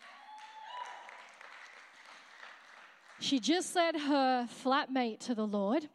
She 3.20 3.42
just 3.42 3.76
led 3.76 3.98
her 3.98 4.48
flatmate 4.64 5.20
to 5.26 5.36
the 5.36 5.46
Lord, 5.46 5.90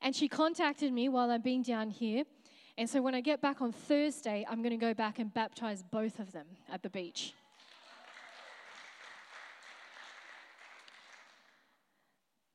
and 0.00 0.14
she 0.14 0.28
contacted 0.28 0.92
me 0.92 1.08
while 1.08 1.32
I've 1.32 1.42
been 1.42 1.62
down 1.62 1.90
here. 1.90 2.22
And 2.78 2.88
so 2.88 3.02
when 3.02 3.14
I 3.16 3.20
get 3.20 3.40
back 3.40 3.60
on 3.60 3.72
Thursday, 3.72 4.46
I'm 4.48 4.62
going 4.62 4.70
to 4.70 4.76
go 4.76 4.94
back 4.94 5.18
and 5.18 5.34
baptize 5.34 5.82
both 5.82 6.20
of 6.20 6.30
them 6.30 6.46
at 6.70 6.84
the 6.84 6.90
beach. 6.90 7.34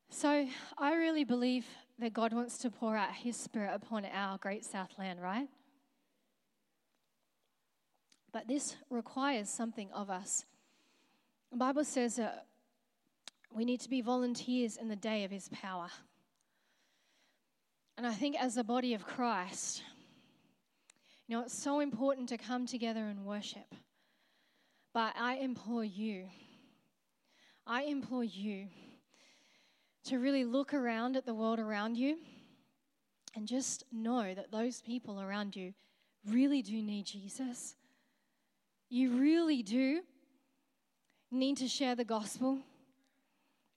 So 0.09 0.47
I 0.77 0.93
really 0.93 1.23
believe 1.23 1.65
that 2.01 2.13
God 2.13 2.33
wants 2.33 2.57
to 2.57 2.71
pour 2.71 2.97
out 2.97 3.13
His 3.13 3.37
Spirit 3.37 3.71
upon 3.73 4.05
our 4.05 4.37
great 4.39 4.65
Southland, 4.65 5.21
right? 5.21 5.47
But 8.33 8.47
this 8.47 8.75
requires 8.89 9.49
something 9.49 9.89
of 9.93 10.09
us. 10.09 10.45
The 11.51 11.57
Bible 11.57 11.83
says 11.83 12.15
that 12.15 12.47
we 13.53 13.65
need 13.65 13.81
to 13.81 13.89
be 13.89 14.01
volunteers 14.01 14.77
in 14.77 14.87
the 14.87 14.95
day 14.95 15.23
of 15.23 15.31
His 15.31 15.47
power. 15.49 15.89
And 17.97 18.07
I 18.07 18.13
think 18.13 18.35
as 18.41 18.55
the 18.55 18.63
body 18.63 18.95
of 18.95 19.05
Christ, 19.05 19.83
you 21.27 21.37
know, 21.37 21.43
it's 21.43 21.53
so 21.53 21.81
important 21.81 22.29
to 22.29 22.37
come 22.37 22.65
together 22.65 23.05
and 23.05 23.25
worship. 23.25 23.75
But 24.91 25.13
I 25.19 25.35
implore 25.35 25.85
you, 25.85 26.25
I 27.67 27.83
implore 27.83 28.23
you 28.23 28.69
to 30.05 30.17
really 30.17 30.43
look 30.43 30.73
around 30.73 31.15
at 31.15 31.25
the 31.25 31.33
world 31.33 31.59
around 31.59 31.97
you 31.97 32.17
and 33.35 33.47
just 33.47 33.83
know 33.91 34.33
that 34.33 34.51
those 34.51 34.81
people 34.81 35.21
around 35.21 35.55
you 35.55 35.73
really 36.27 36.61
do 36.61 36.81
need 36.81 37.05
Jesus. 37.05 37.75
You 38.89 39.17
really 39.17 39.63
do 39.63 40.01
need 41.31 41.57
to 41.57 41.67
share 41.67 41.95
the 41.95 42.03
gospel. 42.03 42.59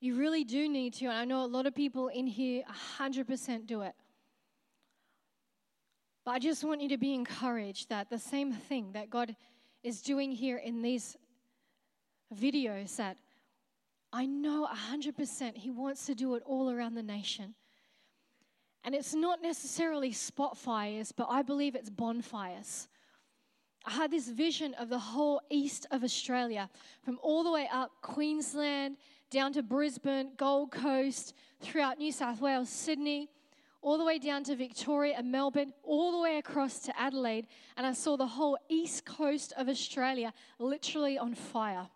You 0.00 0.16
really 0.16 0.44
do 0.44 0.68
need 0.68 0.94
to. 0.94 1.06
And 1.06 1.16
I 1.16 1.24
know 1.24 1.44
a 1.44 1.46
lot 1.46 1.66
of 1.66 1.74
people 1.74 2.08
in 2.08 2.26
here 2.26 2.62
100% 2.98 3.66
do 3.66 3.82
it. 3.82 3.94
But 6.24 6.32
I 6.32 6.38
just 6.38 6.64
want 6.64 6.80
you 6.80 6.88
to 6.88 6.98
be 6.98 7.14
encouraged 7.14 7.90
that 7.90 8.10
the 8.10 8.18
same 8.18 8.52
thing 8.52 8.92
that 8.92 9.10
God 9.10 9.36
is 9.82 10.00
doing 10.00 10.32
here 10.32 10.56
in 10.56 10.82
these 10.82 11.16
videos 12.34 12.96
that 12.96 13.18
I 14.14 14.26
know 14.26 14.68
100% 14.72 15.56
He 15.56 15.70
wants 15.70 16.06
to 16.06 16.14
do 16.14 16.36
it 16.36 16.42
all 16.46 16.70
around 16.70 16.94
the 16.94 17.02
nation. 17.02 17.54
And 18.84 18.94
it's 18.94 19.12
not 19.12 19.42
necessarily 19.42 20.12
spot 20.12 20.56
fires, 20.56 21.10
but 21.10 21.26
I 21.28 21.42
believe 21.42 21.74
it's 21.74 21.90
bonfires. 21.90 22.86
I 23.84 23.90
had 23.90 24.12
this 24.12 24.28
vision 24.28 24.72
of 24.74 24.88
the 24.88 25.00
whole 25.00 25.40
east 25.50 25.86
of 25.90 26.04
Australia, 26.04 26.70
from 27.02 27.18
all 27.22 27.42
the 27.42 27.50
way 27.50 27.68
up 27.72 27.90
Queensland, 28.02 28.98
down 29.30 29.52
to 29.54 29.64
Brisbane, 29.64 30.30
Gold 30.36 30.70
Coast, 30.70 31.34
throughout 31.60 31.98
New 31.98 32.12
South 32.12 32.40
Wales, 32.40 32.68
Sydney, 32.68 33.28
all 33.82 33.98
the 33.98 34.04
way 34.04 34.20
down 34.20 34.44
to 34.44 34.54
Victoria 34.54 35.16
and 35.18 35.32
Melbourne, 35.32 35.72
all 35.82 36.12
the 36.12 36.20
way 36.20 36.38
across 36.38 36.78
to 36.80 36.98
Adelaide, 36.98 37.48
and 37.76 37.84
I 37.84 37.92
saw 37.92 38.16
the 38.16 38.28
whole 38.28 38.56
east 38.68 39.04
coast 39.04 39.52
of 39.56 39.68
Australia 39.68 40.32
literally 40.60 41.18
on 41.18 41.34
fire. 41.34 41.88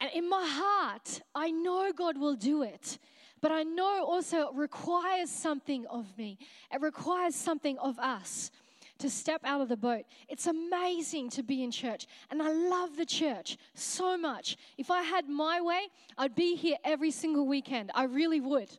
And 0.00 0.10
in 0.14 0.28
my 0.28 0.44
heart, 0.46 1.22
I 1.34 1.50
know 1.50 1.92
God 1.92 2.18
will 2.18 2.34
do 2.34 2.62
it. 2.62 2.98
But 3.40 3.52
I 3.52 3.62
know 3.62 4.04
also 4.04 4.48
it 4.48 4.54
requires 4.54 5.30
something 5.30 5.86
of 5.86 6.06
me. 6.16 6.38
It 6.72 6.80
requires 6.80 7.34
something 7.34 7.78
of 7.78 7.98
us 7.98 8.50
to 8.98 9.10
step 9.10 9.42
out 9.44 9.60
of 9.60 9.68
the 9.68 9.76
boat. 9.76 10.04
It's 10.28 10.46
amazing 10.46 11.30
to 11.30 11.42
be 11.42 11.62
in 11.62 11.70
church. 11.70 12.06
And 12.30 12.40
I 12.40 12.52
love 12.52 12.96
the 12.96 13.04
church 13.04 13.58
so 13.74 14.16
much. 14.16 14.56
If 14.78 14.90
I 14.90 15.02
had 15.02 15.28
my 15.28 15.60
way, 15.60 15.88
I'd 16.16 16.34
be 16.34 16.56
here 16.56 16.76
every 16.84 17.10
single 17.10 17.46
weekend. 17.46 17.90
I 17.94 18.04
really 18.04 18.40
would. 18.40 18.70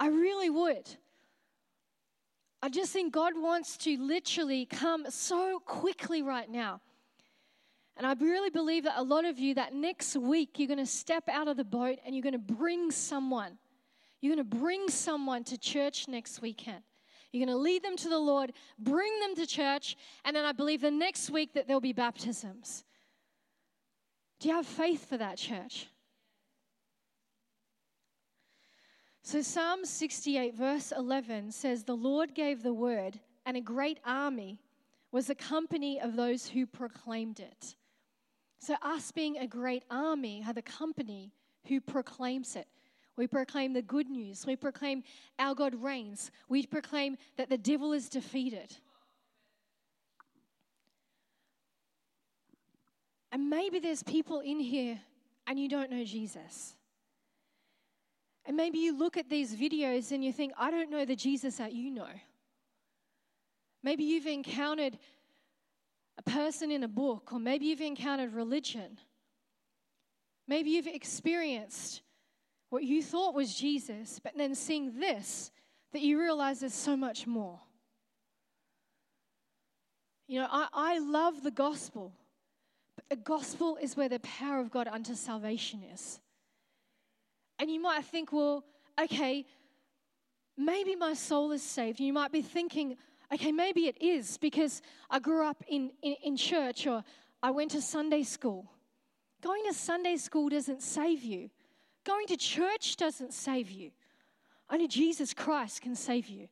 I 0.00 0.08
really 0.08 0.50
would. 0.50 0.88
I 2.62 2.68
just 2.68 2.92
think 2.92 3.12
God 3.12 3.34
wants 3.36 3.76
to 3.78 3.96
literally 3.96 4.66
come 4.66 5.06
so 5.08 5.60
quickly 5.64 6.22
right 6.22 6.50
now. 6.50 6.80
And 7.98 8.06
I 8.06 8.14
really 8.14 8.48
believe 8.48 8.84
that 8.84 8.94
a 8.96 9.02
lot 9.02 9.24
of 9.24 9.40
you, 9.40 9.54
that 9.54 9.74
next 9.74 10.16
week, 10.16 10.58
you're 10.58 10.68
going 10.68 10.78
to 10.78 10.86
step 10.86 11.28
out 11.28 11.48
of 11.48 11.56
the 11.56 11.64
boat 11.64 11.98
and 12.06 12.14
you're 12.14 12.22
going 12.22 12.32
to 12.32 12.38
bring 12.38 12.92
someone. 12.92 13.58
You're 14.20 14.36
going 14.36 14.48
to 14.48 14.56
bring 14.56 14.88
someone 14.88 15.42
to 15.44 15.58
church 15.58 16.06
next 16.06 16.40
weekend. 16.40 16.82
You're 17.32 17.44
going 17.44 17.56
to 17.56 17.60
lead 17.60 17.82
them 17.82 17.96
to 17.96 18.08
the 18.08 18.18
Lord, 18.18 18.52
bring 18.78 19.18
them 19.20 19.34
to 19.34 19.46
church, 19.46 19.96
and 20.24 20.34
then 20.34 20.44
I 20.44 20.52
believe 20.52 20.80
the 20.80 20.92
next 20.92 21.28
week 21.28 21.54
that 21.54 21.66
there'll 21.66 21.80
be 21.80 21.92
baptisms. 21.92 22.84
Do 24.38 24.48
you 24.48 24.54
have 24.54 24.66
faith 24.66 25.08
for 25.08 25.18
that, 25.18 25.36
church? 25.36 25.88
So, 29.22 29.42
Psalm 29.42 29.84
68, 29.84 30.54
verse 30.54 30.92
11 30.96 31.50
says, 31.50 31.82
The 31.82 31.96
Lord 31.96 32.34
gave 32.34 32.62
the 32.62 32.72
word, 32.72 33.18
and 33.44 33.56
a 33.56 33.60
great 33.60 33.98
army 34.06 34.60
was 35.10 35.28
a 35.28 35.34
company 35.34 36.00
of 36.00 36.16
those 36.16 36.46
who 36.48 36.64
proclaimed 36.64 37.40
it. 37.40 37.74
So, 38.60 38.74
us 38.82 39.12
being 39.12 39.38
a 39.38 39.46
great 39.46 39.84
army 39.90 40.44
are 40.46 40.52
the 40.52 40.62
company 40.62 41.32
who 41.66 41.80
proclaims 41.80 42.56
it. 42.56 42.66
We 43.16 43.26
proclaim 43.26 43.72
the 43.72 43.82
good 43.82 44.08
news. 44.08 44.46
We 44.46 44.56
proclaim 44.56 45.02
our 45.38 45.54
God 45.54 45.74
reigns. 45.74 46.30
We 46.48 46.66
proclaim 46.66 47.16
that 47.36 47.48
the 47.48 47.58
devil 47.58 47.92
is 47.92 48.08
defeated. 48.08 48.76
And 53.32 53.50
maybe 53.50 53.78
there's 53.78 54.02
people 54.02 54.40
in 54.40 54.60
here 54.60 55.00
and 55.46 55.58
you 55.58 55.68
don't 55.68 55.90
know 55.90 56.04
Jesus. 56.04 56.74
And 58.46 58.56
maybe 58.56 58.78
you 58.78 58.96
look 58.96 59.16
at 59.16 59.28
these 59.28 59.54
videos 59.54 60.12
and 60.12 60.24
you 60.24 60.32
think, 60.32 60.52
I 60.58 60.70
don't 60.70 60.90
know 60.90 61.04
the 61.04 61.16
Jesus 61.16 61.56
that 61.56 61.72
you 61.72 61.90
know. 61.90 62.08
Maybe 63.82 64.04
you've 64.04 64.26
encountered 64.26 64.98
a 66.18 66.22
person 66.22 66.70
in 66.70 66.82
a 66.82 66.88
book, 66.88 67.32
or 67.32 67.38
maybe 67.38 67.66
you've 67.66 67.80
encountered 67.80 68.34
religion. 68.34 68.98
Maybe 70.48 70.70
you've 70.70 70.88
experienced 70.88 72.02
what 72.70 72.82
you 72.82 73.02
thought 73.02 73.34
was 73.34 73.54
Jesus, 73.54 74.20
but 74.22 74.36
then 74.36 74.54
seeing 74.54 74.98
this, 74.98 75.50
that 75.92 76.02
you 76.02 76.18
realize 76.20 76.60
there's 76.60 76.74
so 76.74 76.96
much 76.96 77.26
more. 77.26 77.60
You 80.26 80.40
know, 80.40 80.48
I, 80.50 80.68
I 80.72 80.98
love 80.98 81.42
the 81.42 81.50
gospel, 81.50 82.12
but 82.96 83.08
the 83.08 83.16
gospel 83.16 83.78
is 83.80 83.96
where 83.96 84.08
the 84.08 84.20
power 84.20 84.60
of 84.60 84.70
God 84.70 84.88
unto 84.88 85.14
salvation 85.14 85.82
is. 85.94 86.20
And 87.58 87.70
you 87.70 87.80
might 87.80 88.04
think, 88.04 88.32
well, 88.32 88.64
okay, 89.00 89.46
maybe 90.56 90.94
my 90.96 91.14
soul 91.14 91.52
is 91.52 91.62
saved. 91.62 92.00
You 92.00 92.12
might 92.12 92.32
be 92.32 92.42
thinking, 92.42 92.96
okay, 93.32 93.52
maybe 93.52 93.86
it 93.86 94.00
is 94.00 94.38
because 94.38 94.82
I 95.10 95.18
grew 95.18 95.44
up 95.44 95.62
in, 95.68 95.90
in, 96.02 96.16
in 96.22 96.36
church 96.36 96.86
or 96.86 97.04
I 97.42 97.50
went 97.50 97.72
to 97.72 97.82
Sunday 97.82 98.22
school. 98.22 98.70
Going 99.42 99.62
to 99.66 99.74
Sunday 99.74 100.16
school 100.16 100.48
doesn't 100.48 100.82
save 100.82 101.22
you, 101.22 101.50
going 102.04 102.26
to 102.26 102.36
church 102.36 102.96
doesn't 102.96 103.32
save 103.32 103.70
you. 103.70 103.90
Only 104.70 104.88
Jesus 104.88 105.32
Christ 105.32 105.82
can 105.82 105.94
save 105.94 106.28
you. 106.28 106.48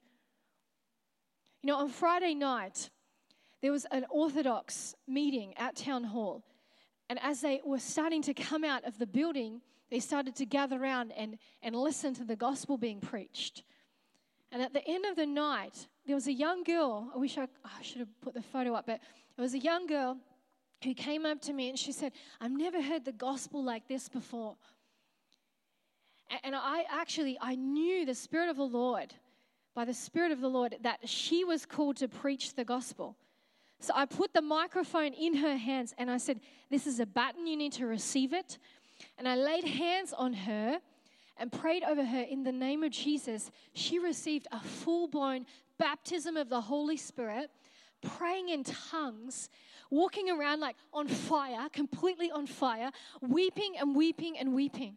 You 1.62 1.72
know, 1.72 1.76
on 1.76 1.88
Friday 1.88 2.34
night, 2.34 2.90
there 3.60 3.72
was 3.72 3.86
an 3.90 4.06
Orthodox 4.10 4.94
meeting 5.08 5.54
at 5.56 5.76
Town 5.76 6.04
Hall. 6.04 6.44
And 7.08 7.18
as 7.22 7.40
they 7.40 7.60
were 7.64 7.78
starting 7.78 8.22
to 8.22 8.34
come 8.34 8.64
out 8.64 8.84
of 8.84 8.98
the 8.98 9.06
building, 9.06 9.60
they 9.90 10.00
started 10.00 10.34
to 10.36 10.46
gather 10.46 10.80
around 10.80 11.12
and, 11.12 11.38
and 11.62 11.74
listen 11.74 12.14
to 12.14 12.24
the 12.24 12.36
gospel 12.36 12.78
being 12.78 13.00
preached. 13.00 13.62
And 14.52 14.62
at 14.62 14.72
the 14.72 14.86
end 14.86 15.04
of 15.06 15.16
the 15.16 15.26
night, 15.26 15.88
there 16.06 16.14
was 16.14 16.26
a 16.28 16.32
young 16.32 16.62
girl. 16.62 17.10
I 17.14 17.18
wish 17.18 17.36
I, 17.36 17.42
oh, 17.42 17.70
I 17.78 17.82
should 17.82 17.98
have 17.98 18.20
put 18.20 18.34
the 18.34 18.42
photo 18.42 18.74
up, 18.74 18.86
but 18.86 19.00
it 19.36 19.40
was 19.40 19.54
a 19.54 19.58
young 19.58 19.86
girl 19.86 20.16
who 20.84 20.94
came 20.94 21.26
up 21.26 21.40
to 21.42 21.52
me 21.52 21.68
and 21.68 21.78
she 21.78 21.92
said, 21.92 22.12
I've 22.40 22.52
never 22.52 22.80
heard 22.80 23.04
the 23.04 23.12
gospel 23.12 23.62
like 23.62 23.88
this 23.88 24.08
before. 24.08 24.56
And 26.42 26.54
I 26.54 26.84
actually, 26.90 27.38
I 27.40 27.54
knew 27.54 28.04
the 28.04 28.14
Spirit 28.14 28.48
of 28.48 28.56
the 28.56 28.64
Lord, 28.64 29.14
by 29.74 29.84
the 29.84 29.94
Spirit 29.94 30.32
of 30.32 30.40
the 30.40 30.48
Lord, 30.48 30.76
that 30.82 31.08
she 31.08 31.44
was 31.44 31.66
called 31.66 31.96
to 31.98 32.08
preach 32.08 32.54
the 32.54 32.64
gospel. 32.64 33.16
So 33.80 33.92
I 33.94 34.06
put 34.06 34.32
the 34.32 34.42
microphone 34.42 35.12
in 35.12 35.36
her 35.36 35.56
hands 35.56 35.94
and 35.98 36.10
I 36.10 36.16
said, 36.18 36.40
This 36.70 36.86
is 36.86 36.98
a 36.98 37.06
button, 37.06 37.46
you 37.46 37.56
need 37.56 37.72
to 37.72 37.86
receive 37.86 38.32
it. 38.32 38.58
And 39.18 39.28
I 39.28 39.36
laid 39.36 39.64
hands 39.64 40.12
on 40.12 40.32
her 40.32 40.80
and 41.36 41.52
prayed 41.52 41.82
over 41.84 42.04
her 42.04 42.22
in 42.22 42.42
the 42.42 42.52
name 42.52 42.82
of 42.82 42.90
Jesus. 42.90 43.50
She 43.74 43.98
received 43.98 44.46
a 44.50 44.60
full 44.60 45.06
blown 45.06 45.46
baptism 45.78 46.36
of 46.36 46.48
the 46.48 46.60
Holy 46.60 46.96
Spirit, 46.96 47.50
praying 48.02 48.48
in 48.48 48.64
tongues, 48.64 49.48
walking 49.90 50.30
around 50.30 50.60
like 50.60 50.76
on 50.92 51.08
fire, 51.08 51.68
completely 51.72 52.30
on 52.30 52.46
fire, 52.46 52.90
weeping 53.20 53.74
and 53.78 53.94
weeping 53.94 54.38
and 54.38 54.54
weeping. 54.54 54.96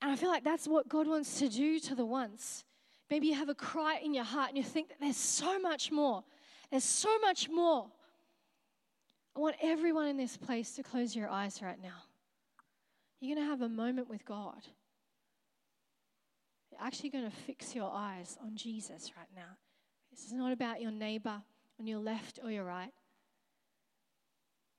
And 0.00 0.12
I 0.12 0.16
feel 0.16 0.28
like 0.28 0.44
that's 0.44 0.68
what 0.68 0.88
God 0.88 1.06
wants 1.06 1.38
to 1.40 1.48
do 1.48 1.80
to 1.80 1.94
the 1.94 2.06
ones. 2.06 2.64
Maybe 3.10 3.26
you 3.28 3.34
have 3.34 3.48
a 3.48 3.54
cry 3.54 3.98
in 4.02 4.14
your 4.14 4.24
heart 4.24 4.48
and 4.48 4.56
you 4.56 4.62
think 4.62 4.88
that 4.88 5.00
there's 5.00 5.16
so 5.16 5.58
much 5.58 5.90
more. 5.90 6.22
There's 6.70 6.84
so 6.84 7.18
much 7.18 7.48
more. 7.48 7.86
I 9.34 9.40
want 9.40 9.56
everyone 9.62 10.06
in 10.06 10.16
this 10.16 10.36
place 10.36 10.72
to 10.76 10.82
close 10.82 11.16
your 11.16 11.28
eyes 11.28 11.60
right 11.62 11.80
now. 11.80 12.02
You're 13.20 13.34
going 13.34 13.46
to 13.46 13.50
have 13.50 13.62
a 13.62 13.68
moment 13.68 14.08
with 14.08 14.24
God. 14.24 14.62
Actually 16.80 17.10
going 17.10 17.28
to 17.28 17.36
fix 17.36 17.74
your 17.74 17.90
eyes 17.92 18.38
on 18.42 18.56
Jesus 18.56 19.12
right 19.16 19.28
now. 19.34 19.56
This 20.10 20.24
is 20.24 20.32
not 20.32 20.52
about 20.52 20.80
your 20.80 20.92
neighbor 20.92 21.42
on 21.80 21.86
your 21.86 21.98
left 21.98 22.38
or 22.42 22.50
your 22.50 22.64
right. 22.64 22.92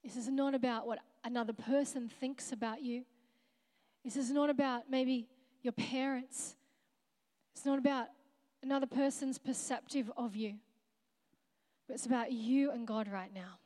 This 0.04 0.16
is 0.16 0.30
not 0.30 0.56
about 0.56 0.88
what 0.88 1.00
another 1.24 1.54
person 1.54 2.10
thinks 2.20 2.52
about 2.52 2.82
you. 2.82 3.04
This 4.04 4.16
is 4.16 4.32
not 4.32 4.50
about 4.50 4.84
maybe 4.89 5.28
your 5.62 5.74
parents. 5.74 6.56
It's 7.54 7.66
not 7.66 7.80
about 7.80 8.08
another 8.64 8.86
person's 8.86 9.38
perceptive 9.38 10.10
of 10.16 10.36
you. 10.36 10.56
But 11.88 11.95
it's 11.95 12.06
about 12.06 12.32
you 12.32 12.72
and 12.72 12.88
God 12.88 13.10
right 13.12 13.34
now. 13.34 13.60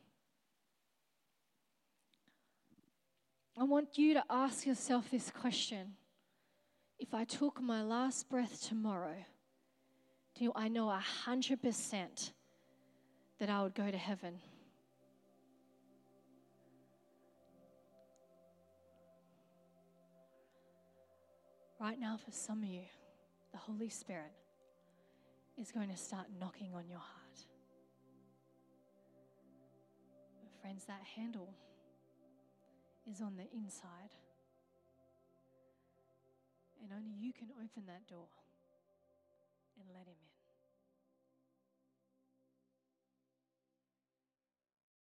I 3.59 3.63
want 3.63 3.97
you 3.99 4.15
to 4.15 4.23
ask 4.29 4.65
yourself 4.65 5.11
this 5.11 5.29
question 5.29 5.93
If 7.03 7.13
I 7.13 7.25
took 7.25 7.61
my 7.61 7.83
last 7.83 8.29
breath 8.29 8.65
tomorrow, 8.65 9.17
do 10.39 10.53
I 10.55 10.69
know 10.69 10.85
100% 11.25 12.31
that 13.39 13.49
I 13.49 13.61
would 13.61 13.75
go 13.75 13.91
to 13.91 13.97
heaven? 13.97 14.35
Right 21.77 21.99
now, 21.99 22.15
for 22.15 22.31
some 22.31 22.63
of 22.63 22.69
you, 22.69 22.83
the 23.51 23.57
Holy 23.57 23.89
Spirit 23.89 24.31
is 25.59 25.73
going 25.73 25.89
to 25.89 25.97
start 25.97 26.27
knocking 26.39 26.73
on 26.73 26.87
your 26.87 26.99
heart. 26.99 27.39
Friends, 30.61 30.85
that 30.85 31.01
handle 31.17 31.53
is 33.11 33.19
on 33.19 33.35
the 33.35 33.43
inside. 33.53 34.15
And 36.83 36.91
only 36.91 37.15
you 37.15 37.31
can 37.31 37.47
open 37.55 37.87
that 37.87 38.05
door 38.11 38.27
and 39.79 39.87
let 39.95 40.05
Him 40.05 40.19
in. 40.19 40.32